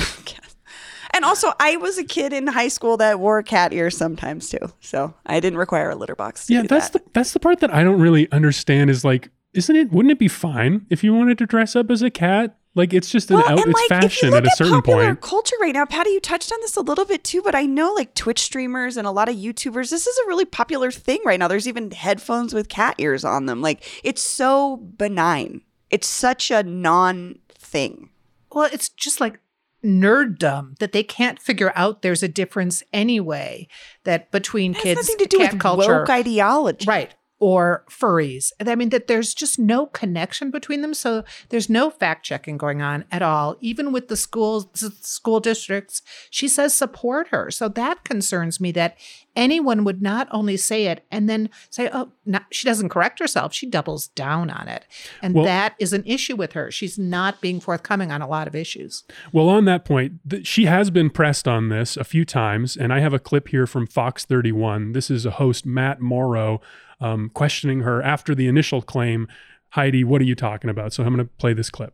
and 1.19 1.25
also, 1.25 1.51
I 1.59 1.75
was 1.75 1.97
a 1.97 2.03
kid 2.05 2.31
in 2.31 2.47
high 2.47 2.69
school 2.69 2.95
that 2.97 3.19
wore 3.19 3.43
cat 3.43 3.73
ears 3.73 3.97
sometimes 3.97 4.47
too, 4.49 4.71
so 4.79 5.13
I 5.25 5.41
didn't 5.41 5.59
require 5.59 5.89
a 5.89 5.95
litter 5.95 6.15
box. 6.15 6.45
To 6.45 6.53
Yeah, 6.53 6.61
do 6.61 6.69
that's 6.69 6.89
that. 6.91 7.03
the 7.05 7.11
that's 7.13 7.33
the 7.33 7.39
part 7.41 7.59
that 7.59 7.73
I 7.73 7.83
don't 7.83 7.99
really 7.99 8.31
understand. 8.31 8.89
Is 8.89 9.03
like, 9.03 9.29
isn't 9.53 9.75
it? 9.75 9.91
Wouldn't 9.91 10.11
it 10.13 10.19
be 10.19 10.29
fine 10.29 10.85
if 10.89 11.03
you 11.03 11.13
wanted 11.13 11.37
to 11.39 11.45
dress 11.45 11.75
up 11.75 11.91
as 11.91 12.01
a 12.01 12.09
cat? 12.09 12.55
Like, 12.75 12.93
it's 12.93 13.09
just 13.11 13.29
an 13.31 13.37
well, 13.37 13.45
out. 13.49 13.59
and 13.59 13.71
It's 13.71 13.89
like 13.91 14.03
if 14.03 14.03
you 14.03 14.09
fashion 14.09 14.29
look 14.29 14.45
at 14.45 14.53
a 14.53 14.55
certain 14.55 14.73
popular 14.75 15.05
point. 15.07 15.21
culture 15.21 15.55
right 15.59 15.73
now, 15.73 15.85
Patty, 15.85 16.11
you 16.11 16.19
touched 16.21 16.51
on 16.53 16.59
this 16.61 16.77
a 16.77 16.81
little 16.81 17.03
bit 17.03 17.23
too, 17.23 17.41
but 17.41 17.55
I 17.55 17.65
know 17.65 17.91
like 17.93 18.13
Twitch 18.15 18.39
streamers 18.41 18.95
and 18.95 19.05
a 19.07 19.11
lot 19.11 19.27
of 19.27 19.35
YouTubers, 19.35 19.89
this 19.89 20.07
is 20.07 20.17
a 20.19 20.27
really 20.27 20.45
popular 20.45 20.91
thing 20.91 21.19
right 21.25 21.39
now. 21.39 21.47
There's 21.47 21.67
even 21.67 21.91
headphones 21.91 22.53
with 22.53 22.69
cat 22.69 22.95
ears 22.99 23.25
on 23.25 23.47
them. 23.47 23.61
Like 23.61 23.83
it's 24.03 24.21
so 24.21 24.77
benign. 24.77 25.61
It's 25.89 26.07
such 26.07 26.51
a 26.51 26.61
non 26.63 27.39
thing. 27.49 28.09
Well, 28.53 28.69
it's 28.71 28.89
just 28.89 29.19
like 29.19 29.39
nerddom 29.83 30.77
that 30.79 30.91
they 30.91 31.03
can't 31.03 31.39
figure 31.39 31.71
out 31.75 32.01
there's 32.01 32.23
a 32.23 32.27
difference 32.27 32.83
anyway 32.93 33.67
that 34.03 34.31
between 34.31 34.71
It 34.71 34.77
has 34.77 34.83
kids 34.83 34.99
nothing 35.09 35.17
to 35.17 35.25
do 35.25 35.39
with 35.39 35.59
culture 35.59 35.99
woke 35.99 36.09
ideology. 36.09 36.85
right 36.87 37.13
or 37.39 37.85
furries. 37.89 38.51
I 38.65 38.75
mean 38.75 38.89
that 38.89 39.07
there's 39.07 39.33
just 39.33 39.57
no 39.57 39.85
connection 39.87 40.51
between 40.51 40.81
them. 40.81 40.93
So 40.93 41.23
there's 41.49 41.69
no 41.69 41.89
fact 41.89 42.25
checking 42.25 42.57
going 42.57 42.81
on 42.81 43.05
at 43.11 43.21
all. 43.21 43.55
Even 43.61 43.91
with 43.91 44.07
the 44.09 44.17
schools 44.17 44.67
school 45.01 45.39
districts 45.39 46.01
she 46.29 46.47
says 46.47 46.73
support 46.73 47.29
her. 47.29 47.49
So 47.49 47.69
that 47.69 48.03
concerns 48.03 48.59
me 48.59 48.71
that 48.73 48.97
anyone 49.35 49.83
would 49.85 50.01
not 50.01 50.27
only 50.31 50.57
say 50.57 50.87
it 50.87 51.05
and 51.11 51.29
then 51.29 51.49
say 51.69 51.89
oh 51.93 52.11
no, 52.25 52.39
she 52.51 52.65
doesn't 52.65 52.89
correct 52.89 53.19
herself. 53.19 53.53
She 53.53 53.65
doubles 53.65 54.07
down 54.09 54.49
on 54.49 54.67
it. 54.67 54.85
And 55.21 55.33
Well- 55.33 55.45
that 55.45 55.75
is 55.79 55.93
an 55.93 56.03
issue 56.05 56.35
with 56.35 56.53
her. 56.53 56.69
She's 56.71 56.99
not 56.99 57.41
being 57.41 57.59
forthcoming 57.59 58.11
on 58.11 58.21
a 58.21 58.27
lot 58.27 58.47
of 58.47 58.55
issues. 58.55 59.03
Well, 59.31 59.49
on 59.49 59.65
that 59.65 59.85
point, 59.85 60.13
th- 60.29 60.45
she 60.45 60.65
has 60.65 60.89
been 60.89 61.09
pressed 61.09 61.47
on 61.47 61.69
this 61.69 61.95
a 61.97 62.03
few 62.03 62.25
times, 62.25 62.75
and 62.75 62.91
I 62.93 62.99
have 62.99 63.13
a 63.13 63.19
clip 63.19 63.47
here 63.49 63.65
from 63.65 63.87
Fox 63.87 64.25
31. 64.25 64.91
This 64.91 65.09
is 65.09 65.25
a 65.25 65.31
host, 65.31 65.65
Matt 65.65 66.01
Morrow, 66.01 66.61
um, 66.99 67.29
questioning 67.33 67.81
her 67.81 68.01
after 68.01 68.35
the 68.35 68.47
initial 68.47 68.81
claim. 68.81 69.27
Heidi, 69.69 70.03
what 70.03 70.21
are 70.21 70.25
you 70.25 70.35
talking 70.35 70.69
about? 70.69 70.93
So 70.93 71.03
I'm 71.03 71.13
going 71.13 71.25
to 71.25 71.33
play 71.37 71.53
this 71.53 71.69
clip. 71.69 71.93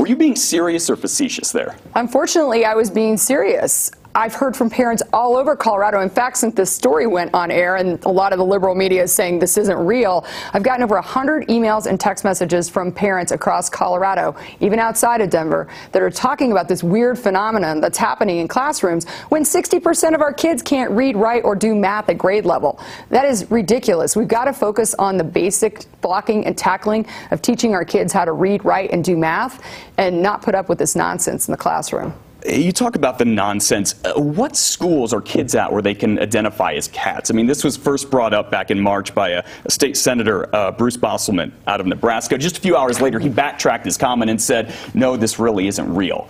Were 0.00 0.06
you 0.06 0.16
being 0.16 0.36
serious 0.36 0.88
or 0.90 0.96
facetious 0.96 1.52
there? 1.52 1.76
Unfortunately, 1.94 2.64
I 2.64 2.74
was 2.74 2.90
being 2.90 3.16
serious. 3.16 3.90
I've 4.16 4.34
heard 4.34 4.56
from 4.56 4.70
parents 4.70 5.02
all 5.12 5.36
over 5.36 5.56
Colorado. 5.56 6.00
In 6.00 6.08
fact, 6.08 6.36
since 6.36 6.54
this 6.54 6.70
story 6.70 7.04
went 7.04 7.34
on 7.34 7.50
air 7.50 7.74
and 7.74 8.02
a 8.04 8.08
lot 8.08 8.32
of 8.32 8.38
the 8.38 8.44
liberal 8.44 8.76
media 8.76 9.02
is 9.02 9.12
saying 9.12 9.40
this 9.40 9.58
isn't 9.58 9.76
real, 9.76 10.24
I've 10.52 10.62
gotten 10.62 10.84
over 10.84 10.94
100 10.94 11.48
emails 11.48 11.86
and 11.86 11.98
text 11.98 12.22
messages 12.22 12.68
from 12.68 12.92
parents 12.92 13.32
across 13.32 13.68
Colorado, 13.68 14.36
even 14.60 14.78
outside 14.78 15.20
of 15.20 15.30
Denver, 15.30 15.66
that 15.90 16.00
are 16.00 16.10
talking 16.10 16.52
about 16.52 16.68
this 16.68 16.84
weird 16.84 17.18
phenomenon 17.18 17.80
that's 17.80 17.98
happening 17.98 18.38
in 18.38 18.46
classrooms 18.46 19.08
when 19.30 19.42
60% 19.42 20.14
of 20.14 20.20
our 20.20 20.32
kids 20.32 20.62
can't 20.62 20.92
read, 20.92 21.16
write, 21.16 21.44
or 21.44 21.56
do 21.56 21.74
math 21.74 22.08
at 22.08 22.16
grade 22.16 22.44
level. 22.44 22.78
That 23.08 23.24
is 23.24 23.50
ridiculous. 23.50 24.14
We've 24.14 24.28
got 24.28 24.44
to 24.44 24.52
focus 24.52 24.94
on 24.94 25.16
the 25.16 25.24
basic 25.24 25.86
blocking 26.02 26.46
and 26.46 26.56
tackling 26.56 27.04
of 27.32 27.42
teaching 27.42 27.74
our 27.74 27.84
kids 27.84 28.12
how 28.12 28.24
to 28.24 28.32
read, 28.32 28.64
write, 28.64 28.92
and 28.92 29.02
do 29.02 29.16
math 29.16 29.60
and 29.98 30.22
not 30.22 30.40
put 30.40 30.54
up 30.54 30.68
with 30.68 30.78
this 30.78 30.94
nonsense 30.94 31.48
in 31.48 31.52
the 31.52 31.58
classroom. 31.58 32.14
You 32.44 32.72
talk 32.72 32.94
about 32.94 33.16
the 33.16 33.24
nonsense. 33.24 33.94
Uh, 34.04 34.20
what 34.20 34.54
schools 34.54 35.14
are 35.14 35.22
kids 35.22 35.54
at 35.54 35.72
where 35.72 35.80
they 35.80 35.94
can 35.94 36.18
identify 36.18 36.74
as 36.74 36.88
cats? 36.88 37.30
I 37.30 37.34
mean, 37.34 37.46
this 37.46 37.64
was 37.64 37.74
first 37.74 38.10
brought 38.10 38.34
up 38.34 38.50
back 38.50 38.70
in 38.70 38.78
March 38.78 39.14
by 39.14 39.30
a, 39.30 39.44
a 39.64 39.70
state 39.70 39.96
senator, 39.96 40.54
uh, 40.54 40.70
Bruce 40.70 40.98
Bostelman, 40.98 41.52
out 41.66 41.80
of 41.80 41.86
Nebraska. 41.86 42.36
Just 42.36 42.58
a 42.58 42.60
few 42.60 42.76
hours 42.76 43.00
later, 43.00 43.18
he 43.18 43.30
backtracked 43.30 43.86
his 43.86 43.96
comment 43.96 44.30
and 44.30 44.40
said, 44.40 44.74
no, 44.92 45.16
this 45.16 45.38
really 45.38 45.68
isn't 45.68 45.94
real. 45.94 46.28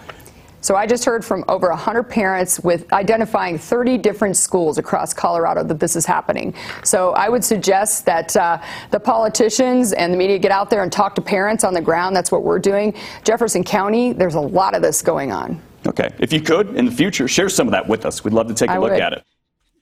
So 0.61 0.77
I 0.77 0.87
just 0.87 1.05
heard 1.05 1.25
from 1.25 1.45
over 1.49 1.69
100 1.69 2.05
parents 2.05 2.61
with 2.61 2.91
identifying 2.93 3.59
30 3.59 3.99
different 3.99 4.37
schools 4.37 4.79
across 4.79 5.13
Colorado 5.13 5.65
that 5.65 5.81
this 5.81 5.97
is 5.97 6.07
happening. 6.07 6.55
So 6.85 7.11
I 7.15 7.29
would 7.29 7.45
suggest 7.45 8.07
that 8.07 8.35
uh, 8.37 8.63
the 8.93 9.01
politicians 9.01 9.93
and 9.93 10.13
the 10.13 10.17
media 10.17 10.39
get 10.39 10.53
out 10.53 10.71
there 10.71 10.85
and 10.85 10.93
talk 10.93 11.17
to 11.17 11.21
parents 11.21 11.65
on 11.65 11.75
the 11.75 11.83
ground. 11.83 12.15
That's 12.15 12.31
what 12.31 12.45
we're 12.45 12.61
doing. 12.61 12.95
Jefferson 13.25 13.65
County, 13.65 14.13
there's 14.13 14.37
a 14.37 14.41
lot 14.41 14.77
of 14.77 14.81
this 14.81 15.03
going 15.03 15.33
on. 15.33 15.61
Okay. 15.87 16.11
If 16.19 16.33
you 16.33 16.41
could, 16.41 16.77
in 16.77 16.87
the 16.87 16.93
future, 16.93 17.29
share 17.29 17.49
some 17.49 17.69
of 17.69 17.73
that 17.73 17.89
with 17.89 18.07
us. 18.07 18.25
We'd 18.25 18.35
love 18.35 18.49
to 18.49 18.55
take 18.55 18.71
a 18.71 18.75
I 18.75 18.79
look 18.79 18.93
would. 18.93 19.01
at 19.01 19.13
it. 19.13 19.25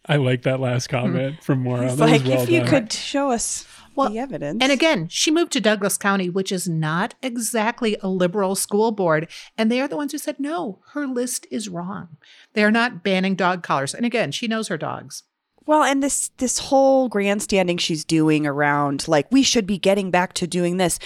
I 0.06 0.16
like 0.16 0.42
that 0.42 0.59
last 0.59 0.88
comment 0.88 1.42
from 1.42 1.62
Morrow. 1.62 1.82
It's 1.85 1.97
That 1.97 2.11
was 2.11 2.21
like 2.23 2.28
well 2.28 2.42
if 2.42 2.50
you 2.50 2.61
done. 2.61 2.68
could 2.68 2.92
show 2.92 3.30
us 3.30 3.66
the 3.97 4.18
evidence. 4.18 4.59
And 4.61 4.73
again, 4.73 5.06
she 5.09 5.30
moved 5.30 5.52
to 5.52 5.61
Douglas 5.61 5.97
County, 5.97 6.28
which 6.28 6.50
is 6.50 6.68
not 6.68 7.14
exactly 7.23 7.97
a 8.02 8.09
liberal 8.09 8.54
school 8.54 8.90
board. 8.90 9.28
And 9.56 9.71
they 9.71 9.80
are 9.80 9.87
the 9.88 9.97
ones 9.97 10.12
who 10.12 10.18
said, 10.18 10.40
no, 10.40 10.80
her 10.92 11.06
list 11.06 11.47
is 11.50 11.68
wrong. 11.68 12.16
They 12.54 12.64
are 12.64 12.71
not 12.71 13.04
banning 13.04 13.37
dog 13.37 13.62
collars. 13.62 13.94
And 13.94 14.04
again, 14.04 14.32
she 14.32 14.49
knows 14.49 14.68
her 14.68 14.78
dogs. 14.78 15.23
Well, 15.64 15.85
and 15.85 16.02
this 16.02 16.30
this 16.38 16.59
whole 16.59 17.09
grandstanding 17.09 17.78
she's 17.78 18.04
doing 18.04 18.47
around 18.47 19.06
like 19.06 19.30
we 19.30 19.44
should 19.44 19.66
be 19.66 19.78
getting 19.78 20.11
back 20.11 20.32
to 20.35 20.49
doing 20.49 20.78
this. 20.78 20.99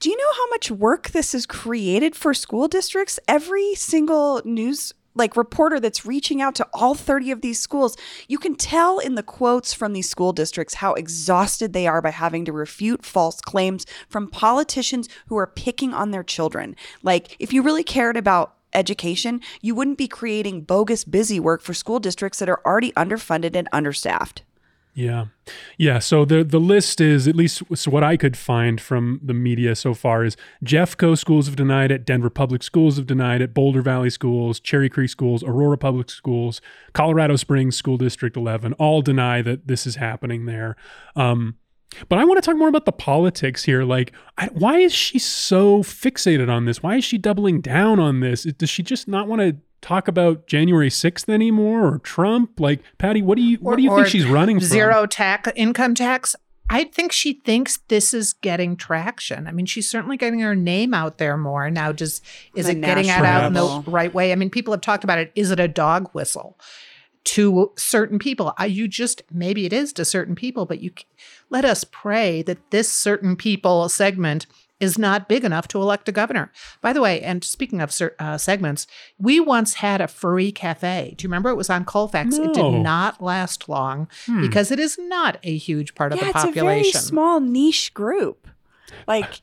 Do 0.00 0.08
you 0.08 0.16
know 0.16 0.32
how 0.32 0.48
much 0.48 0.70
work 0.70 1.10
this 1.10 1.32
has 1.32 1.44
created 1.44 2.16
for 2.16 2.32
school 2.32 2.68
districts? 2.68 3.20
Every 3.28 3.74
single 3.74 4.40
news 4.46 4.94
like 5.14 5.36
reporter 5.36 5.78
that's 5.78 6.06
reaching 6.06 6.40
out 6.40 6.54
to 6.54 6.66
all 6.72 6.94
30 6.94 7.32
of 7.32 7.42
these 7.42 7.60
schools, 7.60 7.98
you 8.26 8.38
can 8.38 8.54
tell 8.54 8.98
in 8.98 9.14
the 9.14 9.22
quotes 9.22 9.74
from 9.74 9.92
these 9.92 10.08
school 10.08 10.32
districts 10.32 10.76
how 10.76 10.94
exhausted 10.94 11.74
they 11.74 11.86
are 11.86 12.00
by 12.00 12.12
having 12.12 12.46
to 12.46 12.52
refute 12.52 13.04
false 13.04 13.42
claims 13.42 13.84
from 14.08 14.30
politicians 14.30 15.06
who 15.26 15.36
are 15.36 15.46
picking 15.46 15.92
on 15.92 16.12
their 16.12 16.24
children. 16.24 16.76
Like 17.02 17.36
if 17.38 17.52
you 17.52 17.60
really 17.60 17.84
cared 17.84 18.16
about 18.16 18.54
education, 18.72 19.42
you 19.60 19.74
wouldn't 19.74 19.98
be 19.98 20.08
creating 20.08 20.62
bogus 20.62 21.04
busy 21.04 21.38
work 21.38 21.60
for 21.60 21.74
school 21.74 22.00
districts 22.00 22.38
that 22.38 22.48
are 22.48 22.62
already 22.64 22.92
underfunded 22.92 23.54
and 23.54 23.68
understaffed. 23.70 24.44
Yeah. 24.92 25.26
Yeah. 25.78 25.98
So 26.00 26.24
the 26.24 26.42
the 26.44 26.58
list 26.58 27.00
is, 27.00 27.28
at 27.28 27.36
least 27.36 27.62
s- 27.70 27.86
what 27.86 28.02
I 28.02 28.16
could 28.16 28.36
find 28.36 28.80
from 28.80 29.20
the 29.22 29.32
media 29.34 29.74
so 29.74 29.94
far, 29.94 30.24
is 30.24 30.36
Jeffco 30.64 31.16
schools 31.16 31.46
have 31.46 31.56
denied 31.56 31.90
it, 31.90 32.04
Denver 32.04 32.30
Public 32.30 32.62
Schools 32.62 32.96
have 32.96 33.06
denied 33.06 33.40
it, 33.40 33.54
Boulder 33.54 33.82
Valley 33.82 34.10
Schools, 34.10 34.58
Cherry 34.60 34.88
Creek 34.88 35.08
Schools, 35.08 35.42
Aurora 35.44 35.78
Public 35.78 36.10
Schools, 36.10 36.60
Colorado 36.92 37.36
Springs 37.36 37.76
School 37.76 37.96
District 37.96 38.36
11 38.36 38.72
all 38.74 39.00
deny 39.00 39.42
that 39.42 39.68
this 39.68 39.86
is 39.86 39.96
happening 39.96 40.46
there. 40.46 40.76
Um, 41.16 41.56
but 42.08 42.18
I 42.18 42.24
want 42.24 42.40
to 42.42 42.46
talk 42.48 42.56
more 42.58 42.68
about 42.68 42.84
the 42.84 42.92
politics 42.92 43.64
here. 43.64 43.82
Like, 43.84 44.12
I, 44.38 44.46
why 44.52 44.78
is 44.78 44.92
she 44.92 45.18
so 45.18 45.82
fixated 45.82 46.48
on 46.48 46.64
this? 46.64 46.82
Why 46.82 46.96
is 46.96 47.04
she 47.04 47.18
doubling 47.18 47.60
down 47.60 47.98
on 47.98 48.20
this? 48.20 48.44
Does 48.44 48.70
she 48.70 48.82
just 48.84 49.08
not 49.08 49.26
want 49.26 49.40
to 49.40 49.56
talk 49.80 50.08
about 50.08 50.46
January 50.46 50.90
6th 50.90 51.28
anymore 51.28 51.86
or 51.86 51.98
Trump? 51.98 52.60
Like, 52.60 52.80
Patty, 52.98 53.22
what 53.22 53.36
do 53.36 53.42
you 53.42 53.58
what 53.58 53.76
do 53.76 53.82
you 53.82 53.94
think 53.94 54.08
she's 54.08 54.26
running 54.26 54.58
from? 54.58 54.68
Zero 54.68 55.06
tax, 55.06 55.50
income 55.56 55.94
tax. 55.94 56.36
I 56.72 56.84
think 56.84 57.10
she 57.10 57.32
thinks 57.32 57.78
this 57.88 58.14
is 58.14 58.32
getting 58.32 58.76
traction. 58.76 59.48
I 59.48 59.52
mean, 59.52 59.66
she's 59.66 59.90
certainly 59.90 60.16
getting 60.16 60.38
her 60.38 60.54
name 60.54 60.94
out 60.94 61.18
there 61.18 61.36
more 61.36 61.68
now. 61.68 61.92
Just 61.92 62.24
is 62.54 62.66
The 62.66 62.72
it 62.72 62.80
getting 62.80 63.06
it 63.06 63.10
out 63.10 63.44
in 63.44 63.54
the 63.54 63.82
right 63.86 64.14
way? 64.14 64.30
I 64.30 64.36
mean, 64.36 64.50
people 64.50 64.72
have 64.72 64.80
talked 64.80 65.02
about 65.02 65.18
it. 65.18 65.32
Is 65.34 65.50
it 65.50 65.58
a 65.58 65.66
dog 65.66 66.10
whistle 66.12 66.56
to 67.24 67.72
certain 67.76 68.20
people? 68.20 68.54
I, 68.56 68.66
you 68.66 68.86
just 68.86 69.22
maybe 69.32 69.66
it 69.66 69.72
is 69.72 69.92
to 69.94 70.04
certain 70.04 70.36
people, 70.36 70.64
but 70.64 70.80
you 70.80 70.92
let 71.48 71.64
us 71.64 71.82
pray 71.82 72.42
that 72.42 72.70
this 72.70 72.90
certain 72.90 73.34
people 73.34 73.88
segment 73.88 74.46
is 74.80 74.98
not 74.98 75.28
big 75.28 75.44
enough 75.44 75.68
to 75.68 75.80
elect 75.80 76.08
a 76.08 76.12
governor. 76.12 76.50
By 76.80 76.92
the 76.92 77.00
way, 77.00 77.20
and 77.20 77.44
speaking 77.44 77.80
of 77.80 77.96
uh, 78.18 78.38
segments, 78.38 78.86
we 79.18 79.38
once 79.38 79.74
had 79.74 80.00
a 80.00 80.08
furry 80.08 80.50
cafe. 80.50 81.14
Do 81.16 81.24
you 81.24 81.28
remember 81.28 81.50
it 81.50 81.56
was 81.56 81.70
on 81.70 81.84
Colfax? 81.84 82.38
It 82.38 82.54
did 82.54 82.72
not 82.72 83.22
last 83.22 83.68
long 83.68 84.08
because 84.40 84.70
it 84.70 84.78
is 84.78 84.98
not 84.98 85.38
a 85.42 85.56
huge 85.56 85.94
part 85.94 86.12
of 86.12 86.18
yeah, 86.18 86.32
the 86.32 86.38
it's 86.38 86.48
a 86.48 86.52
very 86.52 86.90
small 86.90 87.40
niche 87.40 87.92
group. 87.94 88.48
Like, 89.06 89.42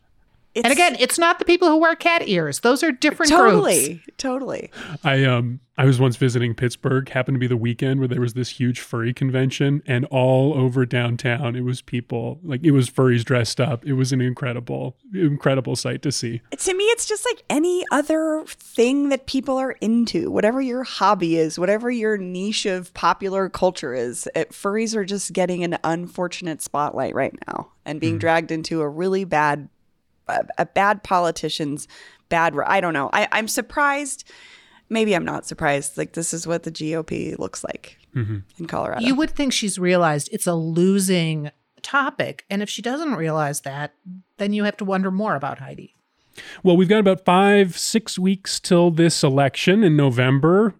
it's 0.57 0.63
and 0.65 0.73
again, 0.73 0.95
it's 0.99 1.19
not 1.19 1.39
the 1.39 1.45
people 1.45 1.67
who 1.67 1.77
wear 1.77 1.95
cat 1.95 2.27
ears. 2.27 2.61
Those 2.61 2.81
are 2.83 2.91
different 2.91 3.31
groups. 3.31 3.51
totally, 3.51 4.03
totally. 4.17 4.71
I 5.03 5.23
um 5.23 5.59
I 5.77 5.85
was 5.85 5.99
once 5.99 6.15
visiting 6.15 6.55
Pittsburgh. 6.55 7.07
Happened 7.09 7.35
to 7.35 7.39
be 7.39 7.45
the 7.45 7.55
weekend 7.55 7.99
where 7.99 8.07
there 8.07 8.19
was 8.19 8.33
this 8.33 8.49
huge 8.49 8.79
furry 8.79 9.13
convention, 9.13 9.83
and 9.85 10.05
all 10.05 10.55
over 10.55 10.85
downtown 10.87 11.55
it 11.55 11.61
was 11.61 11.81
people 11.83 12.39
like 12.43 12.63
it 12.63 12.71
was 12.71 12.89
furries 12.89 13.23
dressed 13.23 13.61
up. 13.61 13.85
It 13.85 13.93
was 13.93 14.11
an 14.11 14.19
incredible, 14.19 14.97
incredible 15.13 15.75
sight 15.75 16.01
to 16.01 16.11
see. 16.11 16.41
To 16.57 16.73
me, 16.73 16.83
it's 16.85 17.05
just 17.05 17.23
like 17.25 17.43
any 17.51 17.85
other 17.91 18.43
thing 18.47 19.09
that 19.09 19.27
people 19.27 19.57
are 19.57 19.73
into. 19.73 20.31
Whatever 20.31 20.61
your 20.61 20.83
hobby 20.83 21.37
is, 21.37 21.59
whatever 21.59 21.91
your 21.91 22.17
niche 22.17 22.65
of 22.65 22.91
popular 22.95 23.47
culture 23.47 23.93
is, 23.93 24.27
it, 24.33 24.49
furries 24.49 24.95
are 24.95 25.05
just 25.05 25.31
getting 25.33 25.63
an 25.63 25.77
unfortunate 25.83 26.63
spotlight 26.63 27.13
right 27.13 27.35
now 27.47 27.69
and 27.85 28.01
being 28.01 28.17
dragged 28.17 28.51
into 28.51 28.81
a 28.81 28.89
really 28.89 29.23
bad, 29.23 29.69
a, 30.27 30.45
a 30.57 30.65
bad 30.65 31.03
politicians, 31.03 31.87
bad. 32.29 32.55
I 32.65 32.81
don't 32.81 32.93
know. 32.93 33.09
I, 33.13 33.27
I'm 33.31 33.47
surprised. 33.47 34.23
Maybe 34.89 35.15
I'm 35.15 35.25
not 35.25 35.45
surprised. 35.45 35.97
Like 35.97 36.13
this 36.13 36.33
is 36.33 36.47
what 36.47 36.63
the 36.63 36.71
GOP 36.71 37.37
looks 37.37 37.63
like 37.63 37.97
mm-hmm. 38.15 38.37
in 38.57 38.65
Colorado. 38.67 39.05
You 39.05 39.15
would 39.15 39.31
think 39.31 39.53
she's 39.53 39.77
realized 39.77 40.29
it's 40.31 40.47
a 40.47 40.55
losing 40.55 41.51
topic. 41.81 42.45
And 42.49 42.61
if 42.61 42.69
she 42.69 42.81
doesn't 42.81 43.15
realize 43.15 43.61
that, 43.61 43.93
then 44.37 44.53
you 44.53 44.63
have 44.63 44.77
to 44.77 44.85
wonder 44.85 45.11
more 45.11 45.35
about 45.35 45.59
Heidi. 45.59 45.93
Well, 46.63 46.77
we've 46.77 46.89
got 46.89 46.99
about 46.99 47.25
five, 47.25 47.77
six 47.77 48.19
weeks 48.19 48.59
till 48.59 48.91
this 48.91 49.23
election 49.23 49.83
in 49.83 49.95
November. 49.95 50.75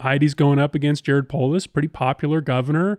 Heidi's 0.00 0.34
going 0.34 0.58
up 0.58 0.74
against 0.74 1.04
Jared 1.04 1.28
Polis, 1.28 1.66
pretty 1.66 1.88
popular 1.88 2.40
governor. 2.40 2.98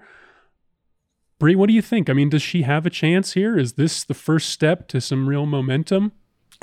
Bree, 1.38 1.56
what 1.56 1.68
do 1.68 1.74
you 1.74 1.82
think? 1.82 2.10
I 2.10 2.14
mean, 2.14 2.30
does 2.30 2.42
she 2.42 2.62
have 2.62 2.86
a 2.86 2.90
chance 2.90 3.34
here? 3.34 3.58
Is 3.58 3.74
this 3.74 4.04
the 4.04 4.14
first 4.14 4.50
step 4.50 4.88
to 4.90 5.02
some 5.02 5.28
real 5.28 5.46
momentum? 5.46 6.14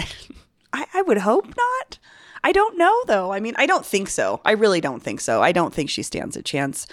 I, 0.73 0.87
I 0.95 1.03
would 1.03 1.19
hope 1.19 1.49
not. 1.49 1.99
I 2.45 2.53
don't 2.53 2.79
know 2.79 3.03
though. 3.07 3.33
I 3.33 3.41
mean, 3.41 3.55
I 3.57 3.67
don't 3.67 3.87
think 3.87 4.09
so. 4.09 4.41
I 4.45 4.53
really 4.53 4.81
don't 4.81 5.03
think 5.03 5.21
so. 5.21 5.43
I 5.43 5.53
don't 5.53 5.73
think 5.73 5.91
she 5.91 6.03
stands 6.03 6.37
a 6.37 6.43
chance 6.43 6.87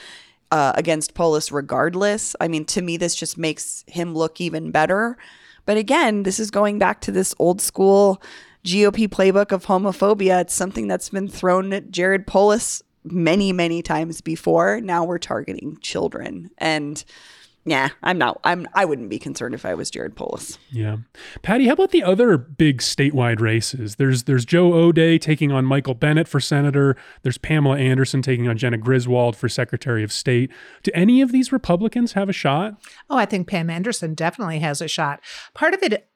uh, 0.51 0.73
against 0.75 1.13
Polis 1.13 1.51
regardless. 1.51 2.35
I 2.39 2.47
mean, 2.47 2.65
to 2.65 2.81
me, 2.81 2.97
this 2.97 3.15
just 3.15 3.37
makes 3.37 3.83
him 3.87 4.13
look 4.13 4.41
even 4.41 4.71
better. 4.71 5.17
But 5.65 5.77
again, 5.77 6.23
this 6.23 6.39
is 6.39 6.51
going 6.51 6.79
back 6.79 7.01
to 7.01 7.11
this 7.11 7.33
old 7.39 7.61
school 7.61 8.21
GOP 8.65 9.07
playbook 9.07 9.51
of 9.51 9.65
homophobia. 9.65 10.41
It's 10.41 10.53
something 10.53 10.87
that's 10.87 11.09
been 11.09 11.27
thrown 11.27 11.71
at 11.73 11.91
Jared 11.91 12.27
Polis 12.27 12.83
many, 13.03 13.53
many 13.53 13.81
times 13.81 14.21
before. 14.21 14.81
Now 14.81 15.03
we're 15.03 15.17
targeting 15.17 15.77
children. 15.81 16.51
And 16.57 17.03
yeah, 17.65 17.89
I'm 18.01 18.17
not. 18.17 18.39
I'm. 18.43 18.67
I 18.73 18.85
wouldn't 18.85 19.09
be 19.09 19.19
concerned 19.19 19.53
if 19.53 19.65
I 19.65 19.73
was 19.73 19.91
Jared 19.91 20.15
Polis. 20.15 20.57
Yeah, 20.71 20.97
Patty. 21.41 21.67
How 21.67 21.73
about 21.73 21.91
the 21.91 22.03
other 22.03 22.37
big 22.37 22.79
statewide 22.79 23.41
races? 23.41 23.95
There's 23.95 24.23
there's 24.23 24.45
Joe 24.45 24.73
O'Dea 24.73 25.19
taking 25.19 25.51
on 25.51 25.65
Michael 25.65 25.93
Bennet 25.93 26.27
for 26.27 26.39
senator. 26.39 26.95
There's 27.21 27.37
Pamela 27.37 27.77
Anderson 27.77 28.21
taking 28.21 28.47
on 28.47 28.57
Jena 28.57 28.77
Griswold 28.77 29.35
for 29.35 29.49
Secretary 29.49 30.03
of 30.03 30.11
State. 30.11 30.51
Do 30.83 30.91
any 30.93 31.21
of 31.21 31.31
these 31.31 31.51
Republicans 31.51 32.13
have 32.13 32.29
a 32.29 32.33
shot? 32.33 32.75
Oh, 33.09 33.17
I 33.17 33.25
think 33.25 33.47
Pam 33.47 33.69
Anderson 33.69 34.13
definitely 34.13 34.59
has 34.59 34.81
a 34.81 34.87
shot. 34.87 35.19
Part 35.53 35.73
of 35.73 35.83
it 35.83 36.09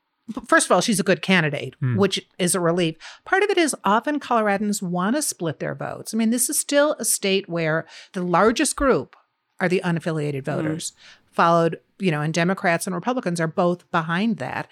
First 0.48 0.68
of 0.68 0.72
all, 0.72 0.80
she's 0.80 1.02
a 1.02 1.04
good 1.04 1.22
candidate, 1.22 1.76
hmm. 1.82 1.98
which 1.98 2.26
is 2.40 2.56
a 2.56 2.62
relief. 2.62 2.96
Part 3.26 3.44
of 3.44 3.50
it 3.50 3.58
is 3.58 3.76
often 3.84 4.22
Coloradans 4.22 4.82
want 4.82 5.18
to 5.18 5.22
split 5.22 5.60
their 5.60 5.76
votes. 5.76 6.14
I 6.14 6.18
mean, 6.18 6.30
this 6.30 6.50
is 6.50 6.58
still 6.58 6.96
a 6.98 7.04
state 7.04 7.50
where 7.50 7.86
the 8.14 8.22
largest 8.22 8.78
group 8.78 9.18
are 9.60 9.68
the 9.68 9.82
unaffiliated 9.84 10.46
hmm. 10.46 10.52
voters 10.52 10.94
followed, 11.34 11.80
you 12.00 12.12
know, 12.12 12.22
and 12.22 12.34
Democrats 12.34 12.86
and 12.86 12.96
Republicans 12.96 13.40
are 13.40 13.48
both 13.48 13.90
behind 13.92 14.38
that. 14.38 14.68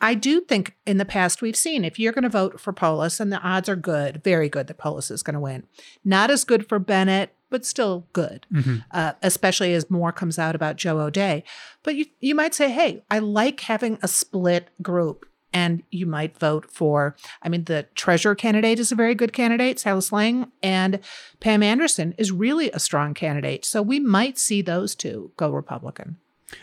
I 0.00 0.14
do 0.14 0.40
think 0.40 0.76
in 0.86 0.98
the 0.98 1.04
past 1.04 1.42
we've 1.42 1.56
seen 1.56 1.84
if 1.84 1.98
you're 1.98 2.12
going 2.12 2.22
to 2.22 2.28
vote 2.28 2.60
for 2.60 2.72
Polis, 2.72 3.20
and 3.20 3.32
the 3.32 3.40
odds 3.40 3.68
are 3.68 3.76
good, 3.76 4.22
very 4.22 4.48
good 4.48 4.66
that 4.66 4.78
Polis 4.78 5.10
is 5.10 5.22
going 5.22 5.34
to 5.34 5.40
win. 5.40 5.66
Not 6.04 6.30
as 6.30 6.44
good 6.44 6.68
for 6.68 6.78
Bennet, 6.78 7.34
but 7.50 7.64
still 7.64 8.06
good, 8.12 8.46
uh, 8.90 9.12
especially 9.22 9.74
as 9.74 9.88
more 9.88 10.10
comes 10.10 10.38
out 10.38 10.56
about 10.56 10.76
Joe 10.76 10.98
O'Dea. 10.98 11.44
But 11.84 11.94
you, 11.94 12.06
you 12.20 12.34
might 12.34 12.54
say, 12.54 12.70
hey, 12.70 13.04
I 13.10 13.20
like 13.20 13.60
having 13.60 13.98
a 14.02 14.08
split 14.08 14.70
group. 14.82 15.24
And 15.54 15.84
you 15.92 16.04
might 16.04 16.36
vote 16.36 16.70
for, 16.70 17.14
I 17.40 17.48
mean, 17.48 17.64
the 17.64 17.86
treasurer 17.94 18.34
candidate 18.34 18.80
is 18.80 18.90
a 18.90 18.96
very 18.96 19.14
good 19.14 19.32
candidate, 19.32 19.78
Silas 19.78 20.10
Lang, 20.10 20.50
and 20.62 20.98
Pam 21.38 21.62
Anderson 21.62 22.12
is 22.18 22.32
really 22.32 22.70
a 22.72 22.80
strong 22.80 23.14
candidate. 23.14 23.64
So 23.64 23.80
we 23.80 24.00
might 24.00 24.36
see 24.36 24.60
those 24.62 24.96
two 24.96 25.30
go 25.36 25.50
Republican. 25.50 26.16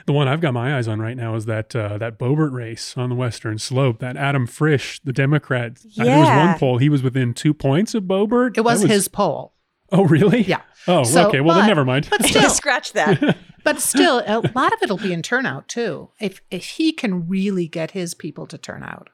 The 0.05 0.13
one 0.13 0.27
I've 0.27 0.41
got 0.41 0.53
my 0.53 0.77
eyes 0.77 0.87
on 0.87 0.99
right 0.99 1.15
now 1.17 1.35
is 1.35 1.45
that 1.45 1.75
uh, 1.75 1.97
that 1.99 2.19
Boebert 2.19 2.51
race 2.51 2.95
on 2.97 3.09
the 3.09 3.15
Western 3.15 3.57
Slope. 3.57 3.99
That 3.99 4.15
Adam 4.17 4.45
Frisch, 4.45 4.99
the 5.03 5.11
Democrat. 5.13 5.79
uh, 5.99 6.03
there 6.03 6.19
was 6.19 6.27
one 6.27 6.57
poll; 6.59 6.77
he 6.77 6.87
was 6.89 7.01
within 7.01 7.33
two 7.33 7.53
points 7.53 7.93
of 7.95 8.03
Boebert. 8.03 8.57
It 8.57 8.61
was, 8.61 8.81
That 8.81 8.89
his 8.89 9.07
poll. 9.07 9.53
Oh, 9.93 10.05
really? 10.05 10.43
Yeah. 10.43 10.61
Oh, 10.87 11.03
So, 11.03 11.27
okay. 11.27 11.41
Well, 11.41 11.55
but- 11.55 11.61
then 11.61 11.67
never 11.67 11.83
mind. 11.83 12.07
But 12.09 12.25
still, 12.25 12.49
Scratch 12.49 12.93
that. 12.93 13.37
but 13.63 13.79
still, 13.79 14.19
a 14.19 14.41
lot 14.55 14.73
of 14.73 14.79
it'll 14.81 14.97
be 14.97 15.13
in 15.13 15.21
turnout 15.21 15.67
too. 15.67 16.09
If 16.19 16.41
if 16.51 16.65
he 16.65 16.91
can 16.91 17.27
really 17.27 17.67
get 17.67 17.91
his 17.91 18.13
people 18.13 18.47
to 18.47 18.57
turn 18.57 18.83
out. 18.83 19.09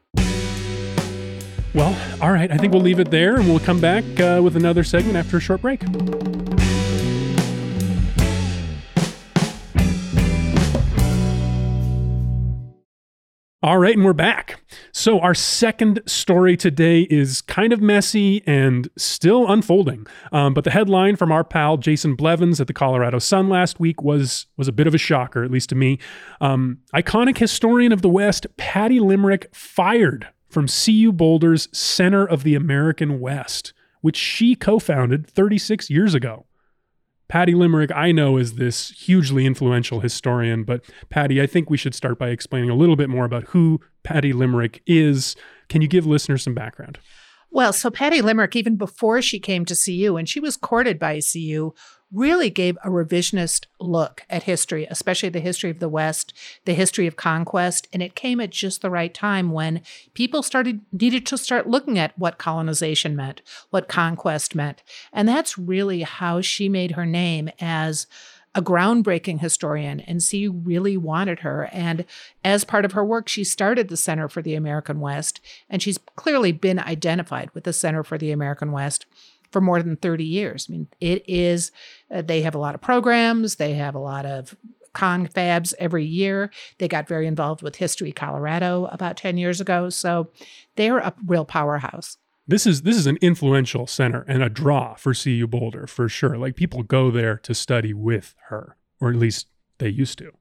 Well, 1.74 1.96
all 2.22 2.32
right. 2.32 2.52
I 2.52 2.58
think 2.58 2.74
we'll 2.74 2.82
leave 2.82 3.00
it 3.00 3.12
there, 3.12 3.36
and 3.36 3.48
we'll 3.48 3.60
come 3.60 3.80
back 3.80 4.04
uh, 4.20 4.42
with 4.44 4.56
another 4.56 4.84
segment 4.84 5.16
after 5.16 5.38
a 5.38 5.40
short 5.40 5.62
break. 5.62 5.82
All 13.64 13.80
right, 13.80 13.96
and 13.96 14.06
we're 14.06 14.14
back. 14.14 14.62
So, 14.92 15.20
our 15.20 15.34
second 15.34 16.04
story 16.06 16.56
today 16.56 17.08
is 17.10 17.42
kind 17.42 17.74
of 17.74 17.82
messy 17.82 18.44
and 18.46 18.88
still 18.98 19.52
unfolding. 19.52 20.06
Um, 20.32 20.54
but 20.54 20.64
the 20.64 20.70
headline 20.70 21.16
from 21.16 21.32
our 21.32 21.44
pal 21.44 21.78
Jason 21.78 22.14
Blevins 22.14 22.62
at 22.62 22.68
the 22.68 22.74
Colorado 22.74 23.18
Sun 23.18 23.50
last 23.50 23.80
week 23.80 24.04
was 24.04 24.46
was 24.58 24.68
a 24.68 24.72
bit 24.72 24.86
of 24.86 24.94
a 24.94 25.00
shocker, 25.00 25.44
at 25.44 25.50
least 25.50 25.70
to 25.70 25.76
me. 25.76 25.98
Um, 26.40 26.82
iconic 26.94 27.40
historian 27.40 27.92
of 27.92 28.04
the 28.04 28.10
West, 28.10 28.46
Patty 28.58 29.00
Limerick, 29.00 29.50
fired 29.56 30.28
from 30.48 30.68
CU 30.68 31.12
Boulder's 31.12 31.68
Center 31.76 32.28
of 32.28 32.44
the 32.44 32.54
American 32.54 33.20
West, 33.20 33.74
which 34.02 34.18
she 34.18 34.54
co-founded 34.54 35.26
36 35.26 35.90
years 35.90 36.14
ago. 36.14 36.46
Patty 37.30 37.54
Limerick, 37.54 37.92
I 37.94 38.12
know, 38.12 38.38
is 38.38 38.54
this 38.54 38.92
hugely 38.92 39.46
influential 39.46 40.00
historian, 40.00 40.64
but 40.64 40.84
Patty, 41.10 41.42
I 41.42 41.48
think 41.48 41.70
we 41.70 41.78
should 41.78 41.94
start 41.94 42.18
by 42.18 42.30
explaining 42.30 42.70
a 42.70 42.76
little 42.76 42.96
bit 42.96 43.10
more 43.10 43.26
about 43.26 43.46
who 43.46 43.82
Patty 44.04 44.32
Limerick 44.32 44.82
is. 44.88 45.36
Can 45.68 45.82
you 45.82 45.90
give 45.90 46.06
listeners 46.06 46.44
some 46.44 46.54
background? 46.54 47.00
Well, 47.50 47.74
so 47.74 47.90
Patty 47.90 48.22
Limerick, 48.22 48.56
even 48.56 48.76
before 48.76 49.22
she 49.22 49.40
came 49.40 49.66
to 49.66 49.76
CU, 49.76 50.16
and 50.16 50.28
she 50.28 50.40
was 50.40 50.58
courted 50.58 51.00
by 51.00 51.20
CU, 51.20 51.74
really 52.12 52.50
gave 52.50 52.78
a 52.84 52.90
revisionist 52.90 53.66
look 53.80 54.24
at 54.30 54.44
history, 54.44 54.88
especially 54.90 55.30
the 55.30 55.40
history 55.40 55.70
of 55.70 55.80
the 55.80 55.90
West, 55.90 56.34
the 56.66 56.74
history 56.74 57.08
of 57.08 57.16
conquest. 57.16 57.88
And 57.92 58.02
it 58.02 58.16
came 58.16 58.40
at 58.40 58.50
just 58.50 58.82
the 58.82 58.90
right 58.90 59.14
time 59.14 59.52
when 59.52 59.82
people 60.14 60.42
started 60.42 60.82
needed 60.92 61.26
to 61.28 61.38
start 61.38 61.68
looking 61.68 62.00
at 62.00 62.18
what 62.18 62.38
colonization 62.38 63.16
meant, 63.16 63.42
what 63.70 63.88
conquest 63.88 64.56
meant. 64.56 64.84
And 65.12 65.28
that's 65.28 65.58
really 65.58 66.04
how 66.04 66.42
she 66.42 66.70
made 66.70 66.92
her 66.92 67.06
name 67.06 67.50
as 67.60 68.08
a 68.56 68.62
groundbreaking 68.62 69.40
historian, 69.40 70.00
and 70.00 70.20
CU 70.20 70.52
really 70.52 70.98
wanted 70.98 71.40
her. 71.40 71.70
And 71.72 72.06
as 72.44 72.64
part 72.64 72.86
of 72.86 72.94
her 72.94 73.06
work, 73.06 73.28
she 73.28 73.44
started 73.44 73.88
the 73.88 73.96
Center 73.96 74.28
for 74.28 74.42
the 74.42 74.56
American 74.56 75.00
West, 75.00 75.40
and 75.70 75.80
she's 75.80 76.00
clearly 76.16 76.52
been 76.52 76.80
identified 76.80 77.52
with 77.54 77.66
the 77.66 77.74
Center 77.74 78.04
for 78.04 78.18
the 78.18 78.32
American 78.32 78.72
West 78.72 79.06
for 79.52 79.62
more 79.62 79.82
than 79.82 79.96
30 79.98 80.24
years. 80.24 80.68
I 80.70 80.72
mean, 80.72 80.88
it 81.00 81.24
is, 81.28 81.72
uh, 82.12 82.22
they 82.22 82.42
have 82.42 82.56
a 82.56 82.60
lot 82.60 82.76
of 82.76 82.82
programs, 82.82 83.56
they 83.56 83.74
have 83.74 83.96
a 83.96 84.00
lot 84.00 84.26
of 84.26 84.56
confabs 84.98 85.74
every 85.78 86.06
year. 86.06 86.52
They 86.80 86.88
got 86.88 87.08
very 87.08 87.28
involved 87.28 87.62
with 87.62 87.76
History 87.76 88.12
Colorado 88.12 88.86
about 88.86 89.16
10 89.16 89.38
years 89.38 89.62
ago. 89.62 89.90
So 89.90 90.32
they're 90.76 90.98
a 90.98 91.14
real 91.26 91.46
powerhouse. 91.46 92.18
This 92.48 92.66
is 92.66 92.84
this 92.84 92.96
is 92.96 93.08
an 93.08 93.18
influential 93.22 93.88
center 93.88 94.24
and 94.28 94.42
a 94.42 94.50
draw 94.50 94.96
for 94.96 95.14
CU 95.14 95.46
Boulder 95.48 95.86
for 95.86 96.08
sure. 96.08 96.38
Like 96.38 96.56
people 96.56 96.82
go 96.82 97.12
there 97.12 97.38
to 97.40 97.54
study 97.54 97.94
with 97.94 98.36
her, 98.48 98.78
or 99.02 99.10
at 99.10 99.18
least 99.18 99.48
they 99.80 99.90
used 99.90 100.18
to. 100.20 100.32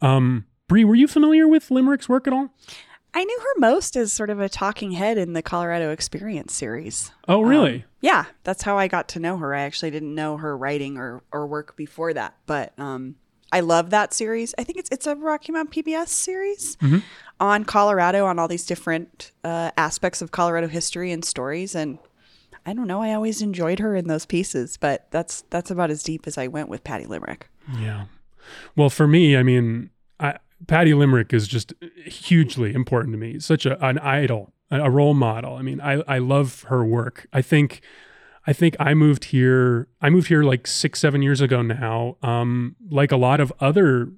Um, 0.00 0.46
Bree, 0.68 0.84
were 0.84 0.96
you 0.96 1.06
familiar 1.06 1.46
with 1.46 1.70
Limerick's 1.70 2.08
work 2.08 2.26
at 2.26 2.32
all? 2.32 2.52
I 3.16 3.22
knew 3.22 3.38
her 3.38 3.60
most 3.60 3.96
as 3.96 4.12
sort 4.12 4.28
of 4.28 4.40
a 4.40 4.48
talking 4.48 4.90
head 4.90 5.18
in 5.18 5.34
the 5.34 5.42
Colorado 5.42 5.92
Experience 5.92 6.52
series. 6.52 7.12
Oh, 7.28 7.42
really? 7.42 7.84
Yeah, 8.00 8.24
that's 8.42 8.62
how 8.62 8.76
I 8.76 8.88
got 8.88 9.08
to 9.10 9.20
know 9.20 9.36
her. 9.36 9.54
I 9.54 9.62
actually 9.62 9.92
didn't 9.92 10.14
know 10.14 10.36
her 10.36 10.56
writing 10.56 10.98
or, 10.98 11.22
or 11.30 11.46
work 11.46 11.76
before 11.76 12.12
that, 12.12 12.34
but 12.46 12.76
um, 12.78 13.14
I 13.52 13.60
love 13.60 13.90
that 13.90 14.12
series. 14.12 14.52
I 14.58 14.64
think 14.64 14.78
it's 14.78 14.90
it's 14.90 15.06
a 15.06 15.14
Rocky 15.14 15.52
Mountain 15.52 15.84
PBS 15.84 16.08
series 16.08 16.76
on 17.38 17.64
Colorado, 17.64 18.26
on 18.26 18.40
all 18.40 18.48
these 18.48 18.66
different 18.66 19.30
uh, 19.44 19.70
aspects 19.76 20.20
of 20.20 20.32
Colorado 20.32 20.66
history 20.66 21.12
and 21.12 21.24
stories. 21.24 21.76
And 21.76 21.98
I 22.66 22.74
don't 22.74 22.88
know, 22.88 23.00
I 23.00 23.14
always 23.14 23.42
enjoyed 23.42 23.78
her 23.78 23.94
in 23.94 24.08
those 24.08 24.26
pieces, 24.26 24.76
but 24.76 25.06
that's 25.12 25.44
that's 25.50 25.70
about 25.70 25.90
as 25.90 26.02
deep 26.02 26.26
as 26.26 26.36
I 26.36 26.48
went 26.48 26.68
with 26.68 26.82
Patty 26.82 27.06
Limerick. 27.06 27.48
Yeah. 27.78 28.06
Well, 28.74 28.90
for 28.90 29.06
me, 29.06 29.36
I 29.36 29.44
mean, 29.44 29.90
I, 30.18 30.38
Patty 30.66 30.94
Limerick 30.94 31.32
is 31.32 31.48
just 31.48 31.72
hugely 32.06 32.74
important 32.74 33.14
to 33.14 33.18
me. 33.18 33.38
Such 33.40 33.66
a, 33.66 33.82
an 33.84 33.98
idol, 33.98 34.52
a 34.70 34.90
role 34.90 35.14
model. 35.14 35.56
I 35.56 35.62
mean, 35.62 35.80
I, 35.80 36.02
I 36.06 36.18
love 36.18 36.62
her 36.64 36.84
work. 36.84 37.26
I 37.32 37.42
think, 37.42 37.80
I 38.46 38.52
think 38.52 38.76
I 38.78 38.94
moved 38.94 39.26
here. 39.26 39.88
I 40.00 40.10
moved 40.10 40.28
here 40.28 40.42
like 40.42 40.66
six, 40.66 41.00
seven 41.00 41.22
years 41.22 41.40
ago 41.40 41.62
now. 41.62 42.16
Um, 42.22 42.76
like 42.90 43.12
a 43.12 43.16
lot 43.16 43.40
of 43.40 43.52
other 43.60 44.12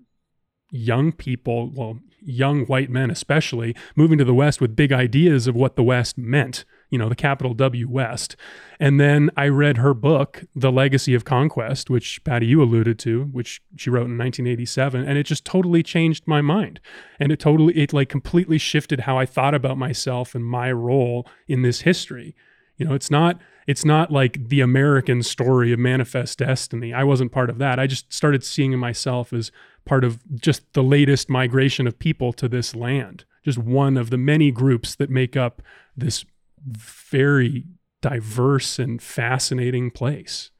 young 0.71 1.13
people, 1.13 1.71
well, 1.75 1.99
young 2.21 2.67
white 2.67 2.91
men 2.91 3.11
especially, 3.11 3.75
moving 3.95 4.19
to 4.19 4.25
the 4.25 4.35
West 4.35 4.61
with 4.61 4.77
big 4.77 4.93
ideas 4.93 5.47
of 5.47 5.55
what 5.55 5.77
the 5.77 5.83
West 5.83 6.19
meant, 6.19 6.65
you 6.91 6.99
know, 6.99 7.09
the 7.09 7.15
capital 7.15 7.55
W 7.55 7.89
West. 7.89 8.37
And 8.79 9.01
then 9.01 9.31
I 9.37 9.49
read 9.49 9.79
her 9.79 9.95
book, 9.95 10.45
The 10.55 10.71
Legacy 10.71 11.15
of 11.15 11.25
Conquest, 11.25 11.91
which 11.91 12.23
Patty, 12.25 12.47
you 12.47 12.63
alluded 12.63 12.99
to, 13.01 13.25
which 13.25 13.63
she 13.77 13.91
wrote 13.91 14.07
in 14.07 14.19
1987. 14.19 15.07
And 15.07 15.19
it 15.19 15.25
just 15.25 15.45
totally 15.45 15.83
changed 15.83 16.25
my 16.27 16.41
mind. 16.41 16.81
And 17.19 17.33
it 17.33 17.41
totally, 17.41 17.77
it 17.77 17.93
like 17.93 18.09
completely 18.09 18.59
shifted 18.59 19.01
how 19.01 19.19
I 19.19 19.27
thought 19.27 19.55
about 19.55 19.79
myself 19.79 20.35
and 20.35 20.45
my 20.45 20.71
role 20.71 21.27
in 21.49 21.63
this 21.63 21.81
history. 21.81 22.35
You 22.77 22.87
know, 22.87 22.95
it's 22.95 23.11
not 23.11 23.41
it's 23.67 23.85
not 23.85 24.13
like 24.13 24.49
the 24.49 24.61
American 24.61 25.23
story 25.23 25.73
of 25.73 25.79
manifest 25.79 26.39
destiny. 26.39 26.95
I 26.95 27.03
wasn't 27.03 27.33
part 27.33 27.51
of 27.51 27.59
that. 27.59 27.81
I 27.81 27.89
just 27.89 28.13
started 28.13 28.45
seeing 28.45 28.79
myself 28.79 29.33
as 29.33 29.51
part 29.85 30.05
of 30.05 30.21
just 30.41 30.73
the 30.73 30.85
latest 30.85 31.29
migration 31.29 31.87
of 31.87 31.99
people 31.99 32.33
to 32.35 32.49
this 32.49 32.77
land. 32.77 33.25
Just 33.45 33.59
one 33.59 33.97
of 33.97 34.11
the 34.11 34.19
many 34.19 34.53
groups 34.53 34.95
that 34.97 35.11
make 35.11 35.37
up 35.37 35.63
this 35.97 36.25
very 36.67 37.65
diverse 38.03 38.79
and 38.79 39.01
fascinating 39.03 39.91
place. 39.91 40.51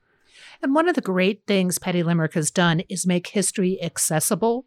And 0.63 0.75
one 0.75 0.89
of 0.89 0.95
the 0.95 1.01
great 1.03 1.43
things 1.47 1.79
Patty 1.79 2.03
Limerick 2.03 2.35
has 2.35 2.51
done 2.51 2.81
is 2.89 3.07
make 3.07 3.29
history 3.29 3.79
accessible 3.83 4.67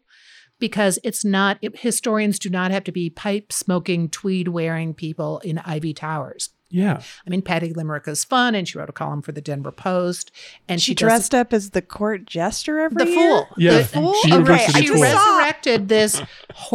because 0.58 0.98
it's 1.02 1.24
not, 1.24 1.58
it- 1.62 1.78
historians 1.80 2.38
do 2.38 2.48
not 2.50 2.70
have 2.70 2.84
to 2.84 2.92
be 2.92 3.10
pipe 3.10 3.52
smoking, 3.52 4.08
tweed 4.08 4.48
wearing 4.48 4.94
people 4.94 5.38
in 5.40 5.58
Ivy 5.58 5.94
Towers. 5.94 6.50
Yeah. 6.72 7.00
I 7.26 7.30
mean, 7.30 7.42
Patty 7.42 7.72
Limerick 7.72 8.06
is 8.06 8.22
fun, 8.22 8.54
and 8.54 8.68
she 8.68 8.78
wrote 8.78 8.88
a 8.88 8.92
column 8.92 9.22
for 9.22 9.32
the 9.32 9.40
Denver 9.40 9.72
Post, 9.72 10.30
and 10.68 10.80
She 10.80 10.92
she, 10.92 10.94
does 10.94 11.00
dressed 11.08 11.34
up 11.34 11.52
as 11.52 11.70
the 11.70 11.82
court 11.82 12.26
jester 12.26 12.78
every 12.78 13.04
the 13.06 13.10
year? 13.10 13.28
fool. 13.28 13.46
Yeah, 13.56 13.70
The 13.72 13.78
the 13.78 13.84
fool? 13.88 14.14
She 14.22 14.30
Oh, 14.30 14.34
university 14.38 14.72
right. 14.72 14.76
I 14.76 14.80
she 14.82 14.86
fool. 14.86 14.96
just 14.98 15.12
saw- 15.12 15.29
resurrected 15.66 15.88
this 15.88 16.22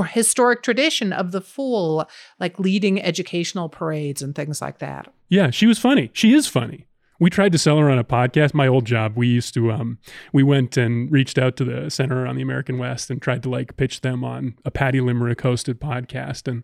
historic 0.09 0.63
tradition 0.63 1.13
of 1.13 1.31
the 1.31 1.41
fool, 1.41 2.07
like 2.39 2.59
leading 2.59 3.01
educational 3.01 3.69
parades 3.69 4.21
and 4.21 4.35
things 4.35 4.61
like 4.61 4.79
that. 4.79 5.11
Yeah, 5.29 5.49
she 5.49 5.65
was 5.65 5.79
funny. 5.79 6.11
She 6.13 6.33
is 6.33 6.47
funny. 6.47 6.87
We 7.17 7.29
tried 7.29 7.53
to 7.53 7.57
sell 7.57 7.77
her 7.77 7.89
on 7.89 7.97
a 7.97 8.03
podcast. 8.03 8.53
My 8.53 8.67
old 8.67 8.85
job, 8.85 9.13
we 9.15 9.27
used 9.27 9.53
to 9.53 9.71
um 9.71 9.99
we 10.33 10.43
went 10.43 10.77
and 10.77 11.11
reached 11.11 11.37
out 11.37 11.55
to 11.57 11.63
the 11.63 11.89
Center 11.89 12.27
on 12.27 12.35
the 12.35 12.41
American 12.41 12.77
West 12.77 13.09
and 13.09 13.21
tried 13.21 13.43
to 13.43 13.49
like 13.49 13.77
pitch 13.77 14.01
them 14.01 14.23
on 14.23 14.55
a 14.65 14.71
Patty 14.71 14.99
Limerick 14.99 15.39
hosted 15.39 15.75
podcast 15.75 16.47
and 16.47 16.63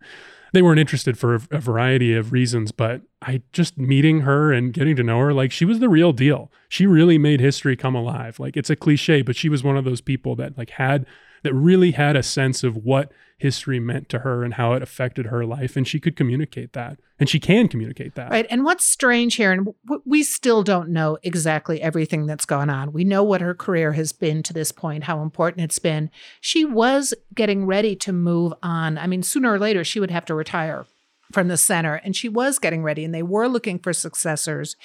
they 0.53 0.61
weren't 0.61 0.79
interested 0.79 1.17
for 1.17 1.35
a, 1.35 1.41
a 1.51 1.59
variety 1.59 2.13
of 2.13 2.33
reasons, 2.33 2.73
but 2.73 3.01
I 3.21 3.41
just 3.53 3.77
meeting 3.77 4.21
her 4.21 4.51
and 4.51 4.73
getting 4.73 4.97
to 4.97 5.03
know 5.03 5.19
her, 5.19 5.33
like 5.33 5.51
she 5.51 5.63
was 5.63 5.79
the 5.79 5.87
real 5.87 6.11
deal. 6.11 6.51
She 6.67 6.85
really 6.85 7.17
made 7.17 7.39
history 7.39 7.77
come 7.77 7.95
alive. 7.95 8.37
Like 8.37 8.57
it's 8.57 8.69
a 8.69 8.75
cliche, 8.75 9.21
but 9.21 9.37
she 9.37 9.47
was 9.47 9.63
one 9.63 9.77
of 9.77 9.85
those 9.85 10.01
people 10.01 10.35
that 10.35 10.57
like 10.57 10.71
had 10.71 11.05
that 11.43 11.53
really 11.53 11.91
had 11.91 12.15
a 12.15 12.23
sense 12.23 12.63
of 12.63 12.75
what 12.77 13.11
history 13.37 13.79
meant 13.79 14.07
to 14.09 14.19
her 14.19 14.43
and 14.43 14.53
how 14.53 14.73
it 14.73 14.83
affected 14.83 15.25
her 15.25 15.43
life 15.43 15.75
and 15.75 15.87
she 15.87 15.99
could 15.99 16.15
communicate 16.15 16.73
that 16.73 16.99
and 17.19 17.27
she 17.27 17.39
can 17.39 17.67
communicate 17.67 18.13
that 18.15 18.29
Right. 18.31 18.47
And 18.49 18.63
what's 18.63 18.83
strange 18.83 19.35
here, 19.35 19.51
and 19.51 19.67
w- 19.85 20.01
we 20.05 20.23
still 20.23 20.63
don't 20.63 20.89
know 20.89 21.17
exactly 21.21 21.81
everything 21.81 22.25
that's 22.25 22.45
gone 22.45 22.69
on. 22.69 22.93
We 22.93 23.03
know 23.03 23.23
what 23.23 23.41
her 23.41 23.53
career 23.53 23.93
has 23.93 24.11
been 24.11 24.41
to 24.43 24.53
this 24.53 24.71
point, 24.71 25.03
how 25.03 25.21
important 25.21 25.63
it's 25.63 25.79
been. 25.79 26.09
She 26.39 26.65
was 26.65 27.13
getting 27.35 27.65
ready 27.65 27.95
to 27.97 28.11
move 28.11 28.53
on. 28.63 28.97
I 28.97 29.05
mean, 29.07 29.21
sooner 29.21 29.53
or 29.53 29.59
later, 29.59 29.83
she 29.83 29.99
would 29.99 30.11
have 30.11 30.25
to 30.25 30.33
retire 30.33 30.85
from 31.31 31.47
the 31.47 31.57
center, 31.57 31.95
and 31.95 32.15
she 32.15 32.27
was 32.27 32.59
getting 32.59 32.83
ready, 32.83 33.05
and 33.05 33.13
they 33.13 33.23
were 33.23 33.47
looking 33.47 33.79
for 33.79 33.93
successors. 33.93 34.75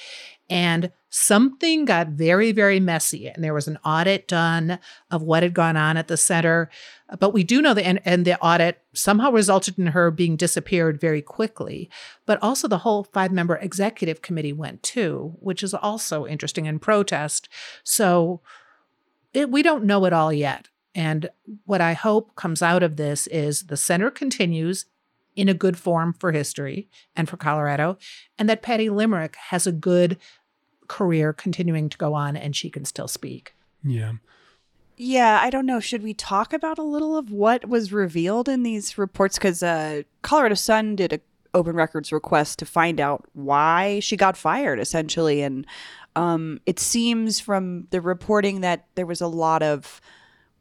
And 0.48 0.92
something 1.08 1.84
got 1.84 2.08
very, 2.08 2.52
very 2.52 2.80
messy. 2.80 3.28
And 3.28 3.42
there 3.42 3.54
was 3.54 3.68
an 3.68 3.78
audit 3.84 4.28
done 4.28 4.78
of 5.10 5.22
what 5.22 5.42
had 5.42 5.54
gone 5.54 5.76
on 5.76 5.96
at 5.96 6.08
the 6.08 6.16
center. 6.16 6.68
But 7.18 7.32
we 7.32 7.44
do 7.44 7.62
know 7.62 7.74
that, 7.74 7.86
and, 7.86 8.00
and 8.04 8.24
the 8.24 8.38
audit 8.40 8.82
somehow 8.92 9.30
resulted 9.30 9.78
in 9.78 9.88
her 9.88 10.10
being 10.10 10.36
disappeared 10.36 11.00
very 11.00 11.22
quickly. 11.22 11.88
But 12.26 12.38
also, 12.42 12.68
the 12.68 12.78
whole 12.78 13.04
five 13.04 13.32
member 13.32 13.56
executive 13.56 14.22
committee 14.22 14.52
went 14.52 14.82
too, 14.82 15.36
which 15.40 15.62
is 15.62 15.74
also 15.74 16.26
interesting 16.26 16.66
in 16.66 16.78
protest. 16.78 17.48
So 17.84 18.40
it, 19.32 19.50
we 19.50 19.62
don't 19.62 19.84
know 19.84 20.04
it 20.06 20.12
all 20.12 20.32
yet. 20.32 20.68
And 20.94 21.28
what 21.66 21.80
I 21.80 21.92
hope 21.92 22.34
comes 22.36 22.62
out 22.62 22.82
of 22.82 22.96
this 22.96 23.26
is 23.26 23.64
the 23.64 23.76
center 23.76 24.10
continues 24.10 24.86
in 25.36 25.48
a 25.48 25.54
good 25.54 25.76
form 25.76 26.14
for 26.14 26.32
history 26.32 26.88
and 27.14 27.28
for 27.28 27.36
Colorado, 27.36 27.98
and 28.38 28.48
that 28.48 28.62
Patty 28.62 28.88
Limerick 28.88 29.36
has 29.50 29.66
a 29.66 29.72
good 29.72 30.16
career 30.88 31.32
continuing 31.32 31.88
to 31.88 31.98
go 31.98 32.14
on 32.14 32.36
and 32.36 32.54
she 32.56 32.70
can 32.70 32.84
still 32.84 33.08
speak. 33.08 33.54
yeah 33.82 34.12
Yeah, 34.96 35.40
I 35.42 35.50
don't 35.50 35.66
know. 35.66 35.80
Should 35.80 36.02
we 36.02 36.14
talk 36.14 36.52
about 36.52 36.78
a 36.78 36.82
little 36.82 37.16
of 37.16 37.30
what 37.30 37.68
was 37.68 37.92
revealed 37.92 38.48
in 38.48 38.62
these 38.62 38.96
reports? 38.96 39.36
Because 39.36 39.62
uh, 39.62 40.02
Colorado 40.22 40.54
Sun 40.54 40.96
did 40.96 41.12
a 41.12 41.20
open 41.54 41.74
records 41.74 42.12
request 42.12 42.58
to 42.58 42.66
find 42.66 43.00
out 43.00 43.24
why 43.32 43.98
she 44.00 44.16
got 44.16 44.36
fired, 44.36 44.78
essentially, 44.78 45.42
and 45.42 45.66
um, 46.14 46.60
it 46.66 46.78
seems 46.78 47.40
from 47.40 47.86
the 47.90 48.00
reporting 48.00 48.60
that 48.60 48.86
there 48.94 49.06
was 49.06 49.20
a 49.20 49.26
lot 49.26 49.62
of 49.62 50.00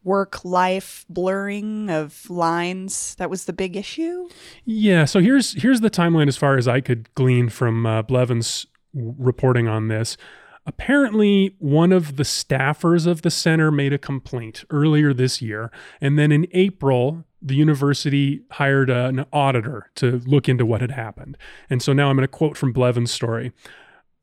work 0.03 0.45
life 0.45 1.05
blurring 1.09 1.89
of 1.89 2.29
lines. 2.29 3.15
That 3.15 3.29
was 3.29 3.45
the 3.45 3.53
big 3.53 3.75
issue. 3.75 4.29
Yeah. 4.63 5.05
So 5.05 5.19
here's 5.19 5.61
here's 5.61 5.81
the 5.81 5.89
timeline 5.89 6.27
as 6.27 6.37
far 6.37 6.57
as 6.57 6.67
I 6.67 6.79
could 6.79 7.13
glean 7.15 7.49
from 7.49 7.85
uh, 7.85 8.01
Blevins 8.03 8.67
reporting 8.95 9.67
on 9.67 9.89
this. 9.89 10.17
Apparently, 10.65 11.55
one 11.59 11.91
of 11.91 12.15
the 12.15 12.23
staffers 12.23 13.05
of 13.05 13.21
the 13.21 13.29
center 13.29 13.69
made 13.69 13.93
a 13.93 13.99
complaint 13.99 14.63
earlier 14.71 15.13
this 15.13 15.41
year, 15.41 15.71
and 16.01 16.17
then 16.17 16.31
in 16.31 16.47
April, 16.53 17.23
the 17.39 17.55
university 17.55 18.41
hired 18.51 18.89
an 18.89 19.25
auditor 19.31 19.91
to 19.95 20.21
look 20.25 20.49
into 20.49 20.65
what 20.65 20.81
had 20.81 20.91
happened. 20.91 21.37
And 21.69 21.83
so 21.83 21.93
now 21.93 22.09
I'm 22.09 22.15
going 22.15 22.23
to 22.23 22.27
quote 22.27 22.57
from 22.57 22.73
Blevins' 22.73 23.11
story. 23.11 23.51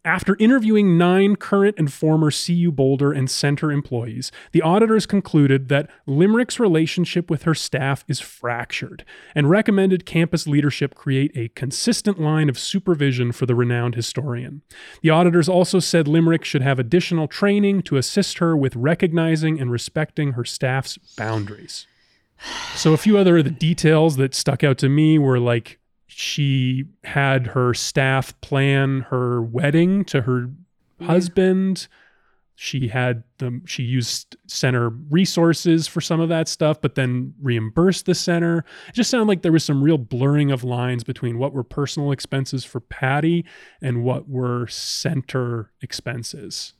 After 0.05 0.37
interviewing 0.41 0.99
nine 0.99 1.37
current 1.37 1.77
and 1.79 1.93
former 1.93 2.33
CU 2.33 2.73
Boulder 2.73 3.13
and 3.13 3.31
Center 3.31 3.71
employees, 3.71 4.33
the 4.51 4.61
auditors 4.61 5.07
concluded 5.07 5.69
that 5.69 5.89
Limerick's 6.07 6.59
relationship 6.59 7.31
with 7.31 7.45
her 7.45 7.55
staff 7.55 8.05
is 8.09 8.19
fractured 8.19 9.05
and 9.33 9.49
recommended 9.49 10.05
campus 10.05 10.45
leadership 10.49 10.97
create 10.97 11.31
a 11.37 11.51
consistent 11.51 12.21
line 12.21 12.49
of 12.49 12.59
supervision 12.59 13.31
for 13.31 13.47
the 13.47 13.55
renowned 13.55 13.95
historian. 13.95 14.63
The 15.03 15.11
auditors 15.11 15.49
also 15.49 15.79
said 15.79 16.09
Limerick 16.09 16.45
should 16.45 16.63
have 16.63 16.81
additional 16.81 17.29
training 17.29 17.83
to 17.83 17.97
assist 17.97 18.39
her 18.39 18.57
with 18.57 18.75
recognizing 18.75 19.61
and 19.61 19.71
respecting 19.71 20.33
her 20.33 20.45
staff's 20.45 20.99
boundaries. 21.17 21.87
So, 22.75 22.93
a 22.93 22.97
few 22.97 23.17
other 23.19 23.39
of 23.39 23.45
the 23.45 23.51
details 23.51 24.17
that 24.17 24.35
stuck 24.35 24.65
out 24.65 24.79
to 24.79 24.89
me 24.89 25.17
were 25.17 25.39
like 25.39 25.79
she 26.15 26.85
had 27.05 27.49
her 27.49 27.73
staff 27.73 28.39
plan 28.43 29.07
her 29.11 29.41
wedding 29.41 30.05
to 30.07 30.23
her 30.23 30.51
husband. 31.01 31.89
She 32.55 32.89
had 32.89 33.25
them, 33.39 33.65
she 33.67 33.83
used 33.83 34.37
center 34.47 34.91
resources 34.91 35.89
for 35.89 36.01
some 36.01 36.21
of 36.21 36.29
that 36.29 36.49
stuff, 36.49 36.81
but 36.81 36.95
then 36.95 37.35
reimbursed 37.41 38.07
the 38.07 38.15
center. 38.15 38.65
It 38.89 38.95
just 38.95 39.11
sounded 39.11 39.27
like 39.27 39.43
there 39.43 39.53
was 39.53 39.65
some 39.65 39.83
real 39.83 39.99
blurring 39.99 40.51
of 40.51 40.63
lines 40.63 41.03
between 41.03 41.39
what 41.39 41.55
were 41.55 41.65
personal 41.65 42.13
expenses 42.13 42.65
for 42.65 42.81
Patty 42.81 43.45
and 43.81 44.05
what 44.05 44.29
were 44.29 44.67
center 44.69 45.71
expenses. 45.81 46.75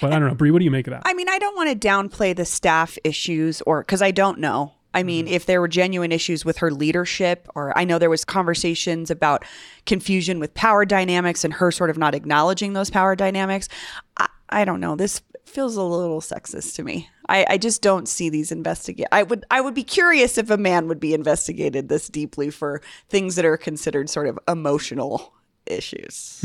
But 0.00 0.12
I 0.12 0.18
don't 0.18 0.28
know, 0.28 0.34
Bree, 0.34 0.50
what 0.50 0.60
do 0.60 0.64
you 0.64 0.70
make 0.70 0.86
of 0.86 0.92
that? 0.92 1.02
I 1.04 1.14
mean, 1.14 1.28
I 1.28 1.38
don't 1.38 1.54
want 1.54 1.70
to 1.70 1.88
downplay 1.88 2.34
the 2.34 2.46
staff 2.46 2.98
issues 3.04 3.60
or 3.62 3.82
because 3.82 4.02
I 4.02 4.10
don't 4.10 4.38
know. 4.38 4.72
I 4.94 5.02
mean, 5.02 5.26
mm-hmm. 5.26 5.34
if 5.34 5.46
there 5.46 5.60
were 5.60 5.68
genuine 5.68 6.12
issues 6.12 6.44
with 6.44 6.58
her 6.58 6.70
leadership, 6.70 7.46
or 7.54 7.76
I 7.76 7.84
know 7.84 7.98
there 7.98 8.10
was 8.10 8.24
conversations 8.24 9.10
about 9.10 9.44
confusion 9.86 10.40
with 10.40 10.54
power 10.54 10.84
dynamics 10.84 11.44
and 11.44 11.54
her 11.54 11.70
sort 11.70 11.90
of 11.90 11.98
not 11.98 12.14
acknowledging 12.14 12.72
those 12.72 12.90
power 12.90 13.14
dynamics. 13.14 13.68
I, 14.16 14.28
I 14.48 14.64
don't 14.64 14.80
know. 14.80 14.96
This 14.96 15.20
feels 15.44 15.76
a 15.76 15.82
little 15.82 16.20
sexist 16.20 16.74
to 16.76 16.82
me. 16.82 17.08
I, 17.28 17.46
I 17.50 17.58
just 17.58 17.82
don't 17.82 18.08
see 18.08 18.28
these 18.28 18.52
investigate. 18.52 19.08
I 19.12 19.22
would 19.22 19.44
I 19.50 19.60
would 19.60 19.74
be 19.74 19.84
curious 19.84 20.38
if 20.38 20.50
a 20.50 20.56
man 20.56 20.88
would 20.88 21.00
be 21.00 21.14
investigated 21.14 21.88
this 21.88 22.08
deeply 22.08 22.50
for 22.50 22.80
things 23.08 23.36
that 23.36 23.44
are 23.44 23.56
considered 23.56 24.08
sort 24.08 24.26
of 24.26 24.38
emotional 24.48 25.34
issues. 25.70 26.40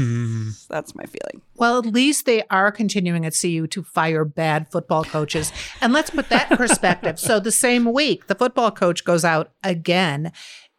That's 0.70 0.96
my 0.96 1.06
feeling. 1.06 1.42
Well, 1.56 1.80
at 1.80 1.86
least 1.86 2.26
they 2.26 2.44
are 2.50 2.72
continuing 2.72 3.26
at 3.26 3.38
CU 3.40 3.68
to 3.68 3.84
fire 3.84 4.26
bad 4.26 4.72
football 4.72 5.04
coaches. 5.04 5.52
And 5.82 5.94
let's 5.94 6.10
put 6.10 6.30
that 6.30 6.52
in 6.52 6.58
perspective. 6.66 7.20
So 7.20 7.40
the 7.40 7.52
same 7.52 7.92
week, 7.92 8.28
the 8.28 8.36
football 8.36 8.72
coach 8.72 9.04
goes 9.04 9.24
out 9.26 9.52
again. 9.64 10.32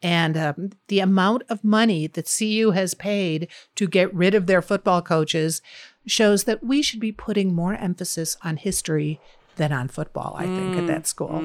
And 0.02 0.36
um, 0.36 0.70
the 0.88 1.00
amount 1.00 1.44
of 1.48 1.64
money 1.64 2.06
that 2.08 2.30
CU 2.38 2.72
has 2.72 2.92
paid 2.92 3.48
to 3.76 3.86
get 3.86 4.12
rid 4.14 4.34
of 4.34 4.46
their 4.46 4.60
football 4.60 5.00
coaches 5.00 5.62
shows 6.06 6.44
that 6.44 6.62
we 6.62 6.82
should 6.82 7.00
be 7.00 7.12
putting 7.12 7.54
more 7.54 7.74
emphasis 7.74 8.36
on 8.42 8.58
history 8.58 9.18
than 9.56 9.72
on 9.72 9.88
football, 9.88 10.34
I 10.38 10.46
think, 10.46 10.76
at 10.76 10.86
that 10.86 11.06
school. 11.06 11.38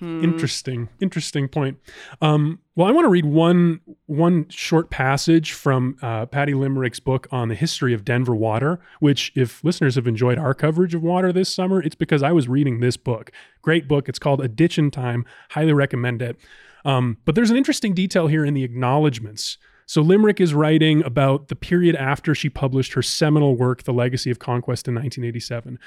Interesting, 0.00 0.88
interesting 1.00 1.48
point. 1.48 1.78
Um, 2.20 2.60
well, 2.74 2.88
I 2.88 2.90
want 2.90 3.04
to 3.04 3.10
read 3.10 3.26
one 3.26 3.80
one 4.06 4.48
short 4.48 4.90
passage 4.90 5.52
from 5.52 5.96
uh, 6.02 6.26
Patty 6.26 6.54
Limerick's 6.54 7.00
book 7.00 7.26
on 7.30 7.48
the 7.48 7.54
history 7.54 7.92
of 7.92 8.04
Denver 8.04 8.34
water. 8.34 8.80
Which, 9.00 9.32
if 9.34 9.62
listeners 9.62 9.96
have 9.96 10.06
enjoyed 10.06 10.38
our 10.38 10.54
coverage 10.54 10.94
of 10.94 11.02
water 11.02 11.32
this 11.32 11.52
summer, 11.52 11.82
it's 11.82 11.94
because 11.94 12.22
I 12.22 12.32
was 12.32 12.48
reading 12.48 12.80
this 12.80 12.96
book. 12.96 13.30
Great 13.60 13.88
book. 13.88 14.08
It's 14.08 14.18
called 14.18 14.40
A 14.40 14.48
Ditch 14.48 14.78
in 14.78 14.90
Time. 14.90 15.24
Highly 15.50 15.72
recommend 15.72 16.22
it. 16.22 16.36
Um, 16.84 17.18
but 17.24 17.34
there's 17.34 17.50
an 17.50 17.56
interesting 17.56 17.94
detail 17.94 18.26
here 18.26 18.44
in 18.44 18.54
the 18.54 18.64
acknowledgments. 18.64 19.58
So 19.86 20.00
Limerick 20.00 20.40
is 20.40 20.54
writing 20.54 21.04
about 21.04 21.48
the 21.48 21.56
period 21.56 21.96
after 21.96 22.34
she 22.34 22.48
published 22.48 22.94
her 22.94 23.02
seminal 23.02 23.56
work, 23.56 23.82
The 23.82 23.92
Legacy 23.92 24.30
of 24.30 24.38
Conquest, 24.38 24.88
in 24.88 24.94
1987. 24.94 25.78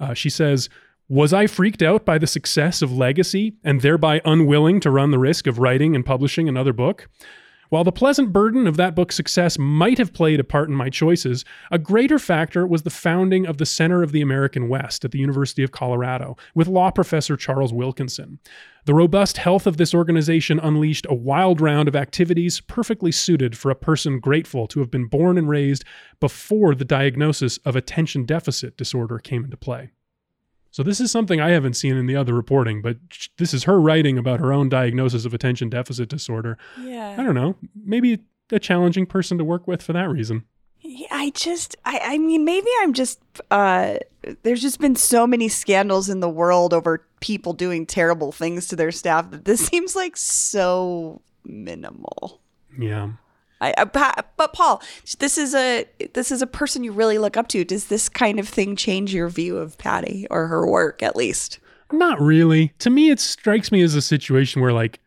Uh, 0.00 0.14
she 0.14 0.28
says, 0.28 0.68
Was 1.08 1.34
I 1.34 1.46
freaked 1.46 1.82
out 1.82 2.06
by 2.06 2.16
the 2.16 2.26
success 2.26 2.80
of 2.80 2.90
Legacy 2.90 3.56
and 3.62 3.82
thereby 3.82 4.22
unwilling 4.24 4.80
to 4.80 4.90
run 4.90 5.10
the 5.10 5.18
risk 5.18 5.46
of 5.46 5.58
writing 5.58 5.94
and 5.94 6.04
publishing 6.04 6.48
another 6.48 6.72
book? 6.72 7.10
While 7.68 7.84
the 7.84 7.92
pleasant 7.92 8.32
burden 8.32 8.66
of 8.66 8.78
that 8.78 8.94
book's 8.94 9.14
success 9.14 9.58
might 9.58 9.98
have 9.98 10.14
played 10.14 10.40
a 10.40 10.44
part 10.44 10.70
in 10.70 10.74
my 10.74 10.88
choices, 10.88 11.44
a 11.70 11.78
greater 11.78 12.18
factor 12.18 12.66
was 12.66 12.84
the 12.84 12.90
founding 12.90 13.46
of 13.46 13.58
the 13.58 13.66
Center 13.66 14.02
of 14.02 14.12
the 14.12 14.22
American 14.22 14.66
West 14.66 15.04
at 15.04 15.10
the 15.10 15.18
University 15.18 15.62
of 15.62 15.72
Colorado 15.72 16.38
with 16.54 16.68
law 16.68 16.90
professor 16.90 17.36
Charles 17.36 17.72
Wilkinson. 17.72 18.38
The 18.86 18.94
robust 18.94 19.36
health 19.36 19.66
of 19.66 19.76
this 19.76 19.94
organization 19.94 20.58
unleashed 20.58 21.06
a 21.10 21.14
wild 21.14 21.60
round 21.60 21.86
of 21.86 21.96
activities 21.96 22.62
perfectly 22.62 23.12
suited 23.12 23.58
for 23.58 23.70
a 23.70 23.76
person 23.76 24.20
grateful 24.20 24.66
to 24.68 24.80
have 24.80 24.90
been 24.90 25.08
born 25.08 25.36
and 25.36 25.50
raised 25.50 25.84
before 26.18 26.74
the 26.74 26.84
diagnosis 26.86 27.58
of 27.58 27.76
attention 27.76 28.24
deficit 28.24 28.78
disorder 28.78 29.18
came 29.18 29.44
into 29.44 29.58
play. 29.58 29.90
So 30.74 30.82
this 30.82 31.00
is 31.00 31.12
something 31.12 31.40
I 31.40 31.50
haven't 31.50 31.74
seen 31.74 31.96
in 31.96 32.06
the 32.06 32.16
other 32.16 32.34
reporting, 32.34 32.82
but 32.82 32.96
this 33.38 33.54
is 33.54 33.62
her 33.62 33.80
writing 33.80 34.18
about 34.18 34.40
her 34.40 34.52
own 34.52 34.68
diagnosis 34.68 35.24
of 35.24 35.32
attention 35.32 35.68
deficit 35.68 36.08
disorder. 36.08 36.58
Yeah. 36.80 37.14
I 37.16 37.22
don't 37.22 37.36
know, 37.36 37.54
maybe 37.76 38.24
a 38.50 38.58
challenging 38.58 39.06
person 39.06 39.38
to 39.38 39.44
work 39.44 39.68
with 39.68 39.82
for 39.82 39.92
that 39.92 40.10
reason. 40.10 40.46
I 41.12 41.30
just, 41.32 41.76
I, 41.84 42.00
I 42.02 42.18
mean, 42.18 42.44
maybe 42.44 42.66
I'm 42.80 42.92
just, 42.92 43.20
uh, 43.52 43.98
there's 44.42 44.62
just 44.62 44.80
been 44.80 44.96
so 44.96 45.28
many 45.28 45.48
scandals 45.48 46.08
in 46.08 46.18
the 46.18 46.28
world 46.28 46.74
over 46.74 47.06
people 47.20 47.52
doing 47.52 47.86
terrible 47.86 48.32
things 48.32 48.66
to 48.66 48.74
their 48.74 48.90
staff 48.90 49.30
that 49.30 49.44
this 49.44 49.64
seems 49.66 49.94
like 49.94 50.16
so 50.16 51.22
minimal. 51.44 52.40
Yeah. 52.76 53.10
I, 53.76 54.22
but 54.36 54.52
Paul, 54.52 54.82
this 55.18 55.38
is 55.38 55.54
a 55.54 55.86
this 56.12 56.30
is 56.30 56.42
a 56.42 56.46
person 56.46 56.84
you 56.84 56.92
really 56.92 57.18
look 57.18 57.36
up 57.36 57.48
to. 57.48 57.64
Does 57.64 57.86
this 57.86 58.08
kind 58.08 58.38
of 58.38 58.48
thing 58.48 58.76
change 58.76 59.14
your 59.14 59.28
view 59.28 59.56
of 59.56 59.78
Patty 59.78 60.26
or 60.30 60.48
her 60.48 60.66
work 60.66 61.02
at 61.02 61.16
least? 61.16 61.58
Not 61.92 62.20
really. 62.20 62.72
To 62.80 62.90
me, 62.90 63.10
it 63.10 63.20
strikes 63.20 63.70
me 63.70 63.82
as 63.82 63.94
a 63.94 64.02
situation 64.02 64.60
where 64.60 64.72
like 64.72 65.00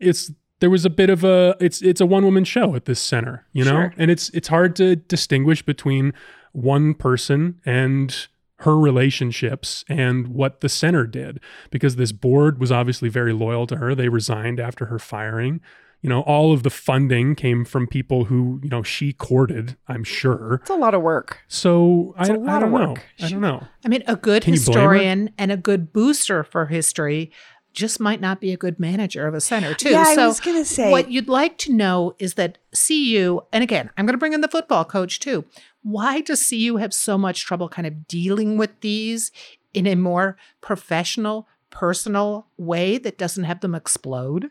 it's 0.00 0.30
there 0.60 0.70
was 0.70 0.84
a 0.84 0.90
bit 0.90 1.10
of 1.10 1.24
a 1.24 1.56
it's 1.60 1.82
it's 1.82 2.00
a 2.00 2.06
one 2.06 2.24
woman 2.24 2.44
show 2.44 2.74
at 2.74 2.84
this 2.86 3.00
center, 3.00 3.46
you 3.52 3.64
know, 3.64 3.70
Sure. 3.70 3.94
and 3.96 4.10
it's 4.10 4.30
it's 4.30 4.48
hard 4.48 4.74
to 4.76 4.96
distinguish 4.96 5.62
between 5.62 6.12
one 6.52 6.94
person 6.94 7.60
and 7.64 8.28
her 8.58 8.78
relationships 8.78 9.84
and 9.88 10.28
what 10.28 10.60
the 10.60 10.68
center 10.68 11.06
did 11.06 11.40
because 11.70 11.96
this 11.96 12.12
board 12.12 12.58
was 12.58 12.72
obviously 12.72 13.08
very 13.08 13.32
loyal 13.32 13.66
to 13.66 13.76
her. 13.76 13.94
They 13.94 14.08
resigned 14.08 14.58
after 14.60 14.86
her 14.86 14.98
firing. 14.98 15.60
You 16.04 16.10
know, 16.10 16.20
all 16.20 16.52
of 16.52 16.62
the 16.64 16.68
funding 16.70 17.34
came 17.34 17.64
from 17.64 17.86
people 17.86 18.26
who, 18.26 18.60
you 18.62 18.68
know, 18.68 18.82
she 18.82 19.14
courted, 19.14 19.74
I'm 19.88 20.04
sure. 20.04 20.58
It's 20.60 20.68
a 20.68 20.74
lot 20.74 20.92
of 20.92 21.00
work. 21.00 21.38
So 21.48 22.14
I, 22.18 22.28
a 22.28 22.32
I 22.32 22.36
lot 22.36 22.58
don't 22.60 22.64
of 22.74 22.78
know. 22.80 22.88
work. 22.90 23.02
I 23.22 23.28
don't 23.30 23.40
know. 23.40 23.66
I 23.82 23.88
mean, 23.88 24.02
a 24.06 24.14
good 24.14 24.42
Can 24.42 24.52
you 24.52 24.60
blame 24.60 24.74
her? 24.76 24.82
historian 24.82 25.30
and 25.38 25.50
a 25.50 25.56
good 25.56 25.94
booster 25.94 26.44
for 26.44 26.66
history 26.66 27.32
just 27.72 28.00
might 28.00 28.20
not 28.20 28.38
be 28.38 28.52
a 28.52 28.56
good 28.58 28.78
manager 28.78 29.26
of 29.26 29.32
a 29.32 29.40
center, 29.40 29.72
too. 29.72 29.88
Yeah, 29.92 30.04
I 30.06 30.26
was 30.26 30.40
gonna 30.40 30.66
say- 30.66 30.90
what 30.90 31.10
you'd 31.10 31.26
like 31.28 31.56
to 31.58 31.72
know 31.72 32.14
is 32.18 32.34
that 32.34 32.58
CU, 32.74 33.40
and 33.50 33.64
again, 33.64 33.88
I'm 33.96 34.04
going 34.04 34.12
to 34.12 34.18
bring 34.18 34.34
in 34.34 34.42
the 34.42 34.48
football 34.48 34.84
coach 34.84 35.20
too. 35.20 35.46
Why 35.82 36.20
does 36.20 36.46
CU 36.46 36.76
have 36.76 36.92
so 36.92 37.16
much 37.16 37.46
trouble 37.46 37.70
kind 37.70 37.86
of 37.86 38.06
dealing 38.06 38.58
with 38.58 38.78
these 38.82 39.32
in 39.72 39.86
a 39.86 39.94
more 39.94 40.36
professional, 40.60 41.48
personal 41.70 42.46
way 42.58 42.98
that 42.98 43.16
doesn't 43.16 43.44
have 43.44 43.60
them 43.60 43.74
explode? 43.74 44.50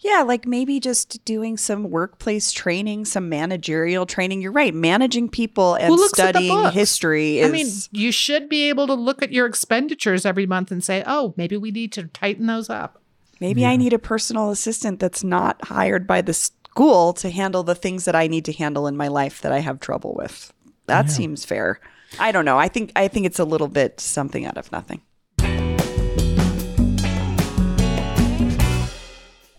Yeah, 0.00 0.22
like 0.22 0.46
maybe 0.46 0.80
just 0.80 1.24
doing 1.24 1.56
some 1.56 1.90
workplace 1.90 2.52
training, 2.52 3.04
some 3.04 3.28
managerial 3.28 4.06
training. 4.06 4.42
You're 4.42 4.52
right. 4.52 4.74
Managing 4.74 5.28
people 5.28 5.74
and 5.74 5.88
Who 5.88 5.96
looks 5.96 6.18
at 6.18 6.34
the 6.34 6.40
studying 6.40 6.70
history 6.72 7.38
is 7.38 7.48
I 7.48 7.52
mean, 7.52 7.68
you 7.92 8.10
should 8.12 8.48
be 8.48 8.68
able 8.68 8.86
to 8.86 8.94
look 8.94 9.22
at 9.22 9.32
your 9.32 9.46
expenditures 9.46 10.26
every 10.26 10.46
month 10.46 10.70
and 10.70 10.82
say, 10.82 11.04
oh, 11.06 11.34
maybe 11.36 11.56
we 11.56 11.70
need 11.70 11.92
to 11.92 12.04
tighten 12.08 12.46
those 12.46 12.68
up. 12.68 13.00
maybe 13.40 13.64
I 13.64 13.76
need 13.76 13.92
a 13.92 13.98
personal 13.98 14.50
assistant 14.50 15.00
that's 15.00 15.22
not 15.24 15.64
hired 15.64 16.06
by 16.06 16.20
the 16.22 16.34
school 16.34 17.12
to 17.14 17.30
handle 17.30 17.62
the 17.62 17.74
things 17.74 18.04
that 18.04 18.14
I 18.14 18.26
need 18.26 18.44
to 18.46 18.52
handle 18.52 18.86
in 18.86 18.96
my 18.96 19.08
life 19.08 19.40
that 19.42 19.52
I 19.52 19.58
have 19.60 19.80
trouble 19.80 20.14
with. 20.14 20.52
That 20.86 21.10
seems 21.10 21.44
fair. 21.44 21.78
I 22.18 22.32
don't 22.32 22.44
know. 22.44 22.58
I 22.58 22.66
think 22.68 22.90
I 22.96 23.06
think 23.06 23.24
it's 23.26 23.38
a 23.38 23.44
little 23.44 23.68
bit 23.68 24.00
something 24.00 24.44
out 24.44 24.58
of 24.58 24.72
nothing. 24.72 25.00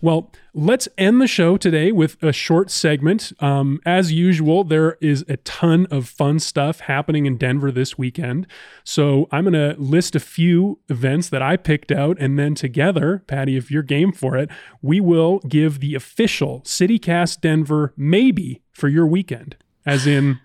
Well, 0.02 0.32
let's 0.52 0.88
end 0.98 1.20
the 1.20 1.28
show 1.28 1.56
today 1.56 1.92
with 1.92 2.20
a 2.24 2.32
short 2.32 2.72
segment. 2.72 3.32
Um, 3.38 3.80
as 3.86 4.10
usual, 4.10 4.64
there 4.64 4.98
is 5.00 5.24
a 5.28 5.36
ton 5.38 5.86
of 5.92 6.08
fun 6.08 6.40
stuff 6.40 6.80
happening 6.80 7.24
in 7.24 7.38
Denver 7.38 7.70
this 7.70 7.96
weekend. 7.96 8.48
So 8.82 9.28
I'm 9.30 9.44
going 9.44 9.52
to 9.54 9.80
list 9.80 10.16
a 10.16 10.20
few 10.20 10.80
events 10.88 11.28
that 11.28 11.40
I 11.40 11.56
picked 11.56 11.92
out, 11.92 12.16
and 12.18 12.36
then 12.36 12.56
together, 12.56 13.22
Patty, 13.28 13.56
if 13.56 13.70
you're 13.70 13.84
game 13.84 14.10
for 14.10 14.36
it, 14.36 14.50
we 14.82 14.98
will 14.98 15.38
give 15.48 15.78
the 15.78 15.94
official 15.94 16.62
CityCast 16.62 17.40
Denver 17.40 17.94
maybe 17.96 18.60
for 18.72 18.88
your 18.88 19.06
weekend. 19.06 19.54
As 19.86 20.04
in, 20.04 20.40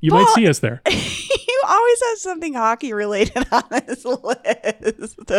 you 0.00 0.10
might 0.10 0.28
see 0.34 0.46
us 0.46 0.58
there. 0.58 0.82
you 1.62 1.68
always 1.68 2.02
have 2.08 2.18
something 2.18 2.54
hockey 2.54 2.92
related 2.92 3.46
on 3.52 3.62
this 3.86 4.04
list. 4.04 5.30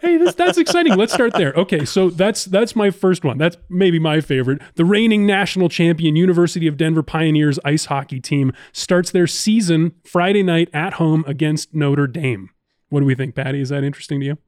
hey, 0.00 0.16
this, 0.16 0.34
that's 0.34 0.58
exciting. 0.58 0.94
Let's 0.94 1.12
start 1.12 1.34
there. 1.34 1.52
Okay, 1.54 1.84
so 1.84 2.10
that's 2.10 2.44
that's 2.44 2.74
my 2.76 2.90
first 2.90 3.24
one. 3.24 3.38
That's 3.38 3.56
maybe 3.68 3.98
my 3.98 4.20
favorite. 4.20 4.60
The 4.74 4.84
reigning 4.84 5.26
national 5.26 5.68
champion 5.68 6.16
University 6.16 6.66
of 6.66 6.76
Denver 6.76 7.02
Pioneers 7.02 7.58
ice 7.64 7.86
hockey 7.86 8.20
team 8.20 8.52
starts 8.72 9.10
their 9.10 9.26
season 9.26 9.92
Friday 10.04 10.42
night 10.42 10.68
at 10.72 10.94
home 10.94 11.24
against 11.26 11.74
Notre 11.74 12.06
Dame. 12.06 12.50
What 12.88 13.00
do 13.00 13.06
we 13.06 13.14
think, 13.14 13.34
Patty? 13.34 13.60
Is 13.60 13.70
that 13.70 13.84
interesting 13.84 14.20
to 14.20 14.26
you? 14.26 14.38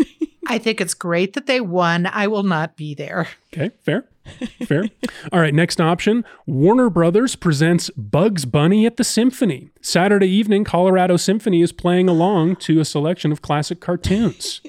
I 0.46 0.58
think 0.58 0.80
it's 0.80 0.94
great 0.94 1.34
that 1.34 1.46
they 1.46 1.60
won. 1.60 2.06
I 2.06 2.26
will 2.26 2.42
not 2.42 2.76
be 2.76 2.94
there. 2.94 3.28
Okay, 3.52 3.74
fair. 3.82 4.06
Fair. 4.66 4.84
All 5.32 5.40
right, 5.40 5.54
next 5.54 5.80
option. 5.80 6.24
Warner 6.46 6.90
Brothers 6.90 7.36
presents 7.36 7.90
Bugs 7.90 8.44
Bunny 8.44 8.86
at 8.86 8.96
the 8.96 9.04
Symphony. 9.04 9.70
Saturday 9.80 10.28
evening, 10.28 10.64
Colorado 10.64 11.16
Symphony 11.16 11.62
is 11.62 11.72
playing 11.72 12.08
along 12.08 12.56
to 12.56 12.80
a 12.80 12.84
selection 12.84 13.32
of 13.32 13.42
classic 13.42 13.80
cartoons. 13.80 14.60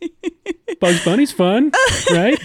Bugs 0.80 1.04
Bunny's 1.04 1.32
fun, 1.32 1.72
right? 2.10 2.38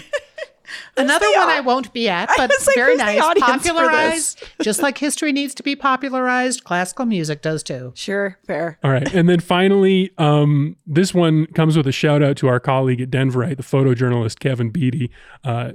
Another 0.98 1.26
one 1.36 1.48
I 1.50 1.62
won't 1.62 1.94
be 1.94 2.10
at, 2.10 2.30
but 2.36 2.50
was 2.50 2.68
like, 2.68 2.76
very 2.76 2.96
nice. 2.96 3.20
Popularized, 3.40 4.44
just 4.62 4.82
like 4.82 4.98
history 4.98 5.32
needs 5.32 5.56
to 5.56 5.64
be 5.64 5.76
popularized, 5.76 6.64
classical 6.64 7.06
music 7.06 7.42
does 7.42 7.64
too. 7.64 7.94
sure, 7.96 8.38
fair. 8.46 8.78
All 8.84 8.92
right. 8.92 9.12
And 9.14 9.30
then 9.30 9.40
finally, 9.40 10.12
um, 10.18 10.76
this 10.86 11.14
one 11.14 11.48
comes 11.48 11.78
with 11.78 11.88
a 11.88 11.92
shout 11.92 12.22
out 12.22 12.38
to 12.38 12.48
our 12.48 12.60
colleague 12.60 13.02
at 13.02 13.10
Denverite, 13.10 13.58
the 13.58 13.64
photojournalist 13.64 14.40
Kevin 14.40 14.70
Beatty. 14.70 15.10
Uh, 15.44 15.72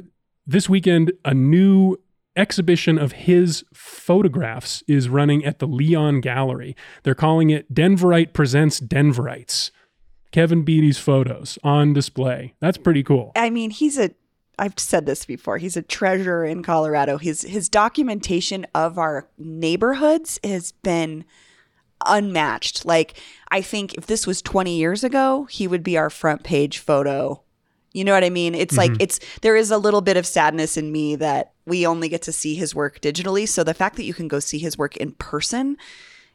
this 0.47 0.69
weekend, 0.69 1.13
a 1.25 1.35
new 1.35 1.97
exhibition 2.37 2.99
of 2.99 3.13
his 3.13 3.65
photographs 3.73 4.83
is 4.89 5.09
running 5.09 5.45
at 5.45 5.59
the 5.59 5.67
Leon 5.67 6.21
Gallery. 6.21 6.77
They're 7.03 7.15
calling 7.15 7.51
it 7.51 7.73
Denverite 7.73 8.33
Presents 8.33 8.81
Denverites. 8.81 9.71
Kevin 10.33 10.65
Beatty's 10.65 10.99
photos 10.99 11.61
on 11.63 11.93
display. 11.93 12.55
That's 12.61 12.77
pretty 12.77 13.05
cool. 13.05 13.31
I 13.37 13.51
mean, 13.51 13.71
he's 13.71 13.99
a 13.99 14.11
I've 14.59 14.79
said 14.79 15.07
this 15.07 15.25
before. 15.25 15.59
He's 15.59 15.77
a 15.77 15.83
treasure 15.83 16.45
in 16.45 16.65
Colorado. 16.65 17.19
His 17.19 17.43
his 17.43 17.69
documentation 17.69 18.67
of 18.75 18.99
our 18.99 19.29
neighborhoods 19.39 20.41
has 20.43 20.73
been 20.73 21.25
unmatched. 22.05 22.85
Like 22.85 23.21
I 23.53 23.63
think 23.63 23.95
if 23.95 24.07
this 24.07 24.27
was 24.27 24.43
20 24.43 24.77
years 24.77 25.05
ago, 25.05 25.45
he 25.45 25.69
would 25.69 25.85
be 25.85 25.97
our 25.97 26.11
front 26.11 26.43
page 26.43 26.79
photo. 26.79 27.44
You 27.95 28.05
know 28.05 28.13
what 28.13 28.25
I 28.25 28.31
mean? 28.31 28.55
It's 28.55 28.77
like 28.77 28.91
mm-hmm. 28.91 29.01
it's 29.01 29.21
there 29.41 29.57
is 29.57 29.71
a 29.71 29.79
little 29.79 30.01
bit 30.01 30.17
of 30.17 30.27
sadness 30.27 30.77
in 30.77 30.93
me 30.93 31.15
that 31.17 31.53
we 31.65 31.87
only 31.87 32.09
get 32.09 32.23
to 32.23 32.33
see 32.33 32.57
his 32.57 32.75
work 32.75 33.01
digitally. 33.01 33.49
So 33.49 33.65
the 33.65 33.73
fact 33.73 33.97
that 33.97 34.05
you 34.05 34.13
can 34.13 34.29
go 34.29 34.41
see 34.41 34.59
his 34.59 34.77
work 34.77 34.97
in 34.97 35.13
person, 35.13 35.77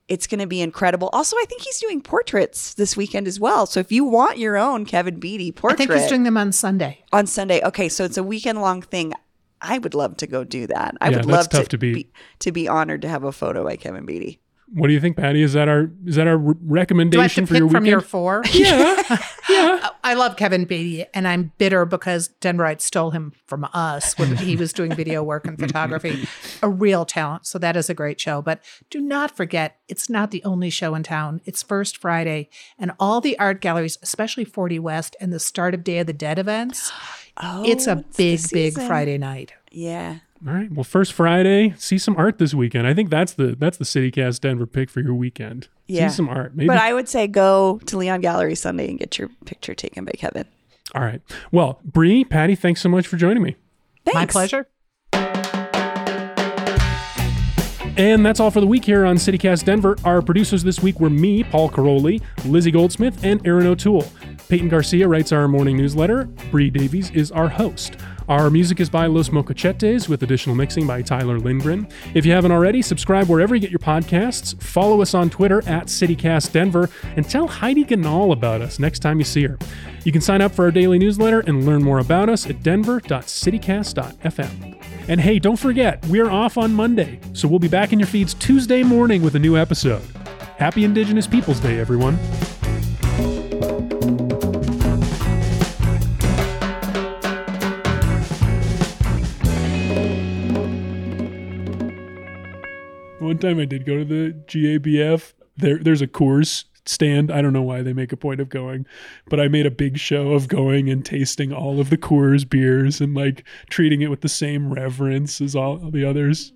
it's 0.08 0.26
going 0.26 0.40
to 0.40 0.48
be 0.48 0.62
incredible. 0.62 1.10
Also, 1.12 1.36
I 1.38 1.46
think 1.48 1.62
he's 1.62 1.80
doing 1.80 2.02
portraits 2.02 2.74
this 2.74 2.96
weekend 2.96 3.28
as 3.28 3.40
well. 3.40 3.66
So 3.66 3.82
if 3.82 3.92
you 3.92 4.06
want 4.06 4.38
your 4.38 4.58
own 4.58 4.86
Kevin 4.86 5.20
Beatty 5.20 5.52
portrait, 5.52 5.82
I 5.82 5.86
think 5.86 6.00
he's 6.00 6.10
doing 6.10 6.24
them 6.24 6.38
on 6.38 6.52
Sunday. 6.54 7.04
on 7.12 7.28
Sunday. 7.28 7.62
Okay, 7.62 7.90
so 7.90 8.06
it's 8.06 8.18
a 8.18 8.24
weekend 8.24 8.62
long 8.62 8.82
thing. 8.82 9.14
I 9.62 9.78
would 9.78 9.94
love 9.94 10.16
to 10.18 10.28
go 10.28 10.46
do 10.46 10.66
that. 10.68 10.96
I 11.02 11.10
Yeah, 11.10 11.18
would 11.18 11.26
love 11.26 11.50
to, 11.50 11.66
to 11.66 11.78
beat. 11.78 11.94
be 11.94 12.08
to 12.40 12.54
be 12.54 12.70
honored 12.70 13.02
to 13.02 13.10
have 13.10 13.26
a 13.26 13.34
photo 13.34 13.66
by 13.66 13.76
Kevin 13.76 14.06
Beatty. 14.06 14.40
What 14.74 14.88
do 14.88 14.94
you 14.94 15.00
think, 15.00 15.18
Patty? 15.18 15.42
Is 15.42 15.54
that 15.54 15.68
our 15.68 15.90
is 16.06 16.16
that 16.16 16.28
our 16.28 16.38
re- 16.38 16.54
Do 16.54 16.60
I 16.60 16.60
have 16.60 16.72
recommendation 16.72 17.44
to 17.46 17.48
for 17.48 17.54
pick 17.54 17.60
your 17.62 17.70
from 17.70 17.86
your 17.86 17.98
weekend? 17.98 18.10
four? 18.10 18.44
yeah. 18.54 19.04
Yeah. 19.50 19.80
Oh, 19.90 19.90
I 20.04 20.14
love 20.14 20.38
Kevin 20.38 20.66
Beatty, 20.66 21.06
and 21.14 21.28
I'm 21.28 21.52
bitter 21.58 21.86
because 21.86 22.30
Denverite 22.40 22.82
stole 22.82 23.10
him 23.12 23.34
from 23.48 23.68
us 23.74 24.18
when 24.18 24.36
he 24.38 24.56
was 24.56 24.72
doing 24.74 24.94
video 24.94 25.24
work 25.24 25.46
and 25.48 25.58
photography. 25.58 26.28
A 26.62 26.70
real 26.70 27.04
talent. 27.06 27.46
So 27.48 27.58
that 27.60 27.76
is 27.76 27.90
a 27.90 27.94
great 27.96 28.20
show. 28.22 28.42
But 28.44 28.62
do 28.92 29.02
not 29.02 29.36
forget, 29.36 29.78
it's 29.88 30.10
not 30.10 30.30
the 30.32 30.44
only 30.44 30.70
show 30.70 30.94
in 30.96 31.02
town. 31.04 31.42
It's 31.46 31.64
First 31.64 31.98
Friday, 31.98 32.50
and 32.78 32.92
all 33.00 33.22
the 33.22 33.38
art 33.40 33.60
galleries, 33.62 33.98
especially 34.04 34.46
40 34.46 34.78
West 34.80 35.16
and 35.20 35.34
the 35.34 35.40
start 35.40 35.74
of 35.74 35.84
Day 35.84 35.98
of 36.00 36.08
the 36.08 36.14
Dead 36.14 36.38
events. 36.40 36.92
Oh, 37.42 37.64
it's 37.66 37.88
a 37.88 37.96
the 37.96 38.04
big, 38.18 38.42
big. 38.52 38.74
Friday 38.74 39.18
night. 39.18 39.54
Yeah. 39.72 40.18
All 40.48 40.54
right. 40.54 40.72
Well, 40.72 40.86
first 40.86 41.12
Friday, 41.12 41.74
see 41.78 41.98
some 41.98 42.16
art 42.16 42.38
this 42.38 42.54
weekend. 42.54 42.88
I 42.88 42.94
think 42.94 43.10
that's 43.10 43.34
the 43.34 43.56
that's 43.60 43.78
the 43.78 43.84
CityCast 43.84 44.40
Denver 44.40 44.66
pick 44.66 44.90
for 44.90 45.02
your 45.02 45.14
weekend. 45.14 45.68
Yeah. 45.88 46.08
See 46.08 46.16
some 46.16 46.30
art. 46.30 46.56
Maybe. 46.56 46.68
But 46.68 46.78
I 46.78 46.94
would 46.94 47.10
say 47.10 47.28
go 47.28 47.80
to 47.88 47.98
Leon 47.98 48.22
Gallery 48.22 48.56
Sunday 48.56 48.90
and 48.90 48.98
get 48.98 49.18
your 49.18 49.30
picture 49.46 49.74
taken 49.74 50.06
by 50.06 50.14
Kevin. 50.14 50.46
All 50.96 51.02
right. 51.02 51.22
Well, 51.52 51.82
Bree, 51.84 52.24
Patty, 52.24 52.56
thanks 52.56 52.82
so 52.82 52.90
much 52.90 53.06
for 53.06 53.18
joining 53.18 53.44
me. 53.44 53.58
Thanks. 54.06 54.16
My 54.16 54.26
pleasure. 54.26 54.68
And 57.98 58.26
that's 58.26 58.40
all 58.40 58.50
for 58.50 58.62
the 58.62 58.68
week 58.68 58.86
here 58.86 59.06
on 59.06 59.18
CityCast 59.18 59.66
Denver. 59.66 59.98
Our 60.06 60.22
producers 60.22 60.64
this 60.64 60.80
week 60.82 61.02
were 61.02 61.10
me, 61.10 61.44
Paul 61.44 61.70
Karolyi, 61.70 62.22
Lizzie 62.46 62.72
Goldsmith, 62.72 63.26
and 63.26 63.46
Aaron 63.46 63.68
O'Toole. 63.68 64.06
Peyton 64.50 64.68
Garcia 64.68 65.08
writes 65.08 65.32
our 65.32 65.48
morning 65.48 65.78
newsletter. 65.78 66.26
Bree 66.50 66.72
Davies 66.72 67.12
is 67.12 67.32
our 67.32 67.48
host. 67.48 67.98
Our 68.28 68.50
music 68.50 68.80
is 68.80 68.90
by 68.90 69.06
Los 69.06 69.32
Mocochetes 69.32 70.10
with 70.10 70.24
additional 70.24 70.56
mixing 70.56 70.88
by 70.88 71.04
Tyler 71.04 71.40
Lindgren. 71.40 71.88
If 72.16 72.26
you 72.26 72.32
haven't 72.32 72.52
already, 72.52 72.82
subscribe 72.82 73.30
wherever 73.30 73.54
you 73.54 73.62
get 73.62 73.70
your 73.70 73.78
podcasts. 73.78 74.60
Follow 74.60 75.04
us 75.04 75.14
on 75.14 75.30
Twitter 75.30 75.60
at 75.68 75.86
CityCastDenver 75.86 76.90
and 77.16 77.30
tell 77.30 77.48
Heidi 77.48 77.86
Ganahl 77.86 78.34
about 78.34 78.62
us 78.62 78.80
next 78.80 78.98
time 79.00 79.20
you 79.20 79.24
see 79.24 79.44
her. 79.44 79.60
You 80.04 80.12
can 80.12 80.22
sign 80.22 80.42
up 80.42 80.52
for 80.52 80.66
our 80.66 80.72
daily 80.72 80.98
newsletter 80.98 81.42
and 81.42 81.68
learn 81.68 81.84
more 81.84 82.00
about 82.00 82.28
us 82.28 82.48
at 82.48 82.64
denver.citycast.fm. 82.64 84.84
And 85.08 85.22
hey, 85.22 85.38
don't 85.38 85.60
forget, 85.60 86.04
we're 86.08 86.32
off 86.32 86.58
on 86.58 86.74
Monday, 86.74 87.20
so 87.34 87.48
we'll 87.48 87.60
be 87.60 87.68
back 87.68 87.94
in 87.94 88.00
your 88.00 88.08
feeds 88.08 88.34
Tuesday 88.34 88.82
morning 88.82 89.22
with 89.22 89.36
a 89.36 89.40
new 89.40 89.58
episode. 89.58 90.02
Happy 90.58 90.86
Indigenous 90.86 91.28
Peoples 91.28 91.60
Day, 91.60 91.80
everyone. 91.80 92.18
One 103.30 103.38
time 103.38 103.60
I 103.60 103.66
did 103.66 103.86
go 103.86 104.00
to 104.00 104.04
the 104.04 104.34
GABF. 104.48 105.34
There, 105.56 105.78
there's 105.78 106.02
a 106.02 106.08
Coors 106.08 106.64
stand. 106.88 107.32
I 107.32 107.44
don't 107.44 107.54
know 107.54 107.62
why 107.62 107.84
they 107.84 107.94
make 107.94 108.12
a 108.12 108.18
point 108.18 108.40
of 108.40 108.50
going, 108.50 108.88
but 109.28 109.40
I 109.40 109.48
made 109.48 109.68
a 109.68 109.72
big 109.72 110.00
show 110.00 110.32
of 110.32 110.48
going 110.48 110.90
and 110.90 111.06
tasting 111.06 111.54
all 111.54 111.80
of 111.80 111.92
the 111.92 111.98
Coors 111.98 112.50
beers 112.50 113.00
and 113.00 113.14
like 113.14 113.44
treating 113.70 114.02
it 114.02 114.10
with 114.10 114.22
the 114.22 114.30
same 114.30 114.74
reverence 114.74 115.42
as 115.42 115.56
all 115.56 115.78
the 115.78 116.04
others. 116.04 116.54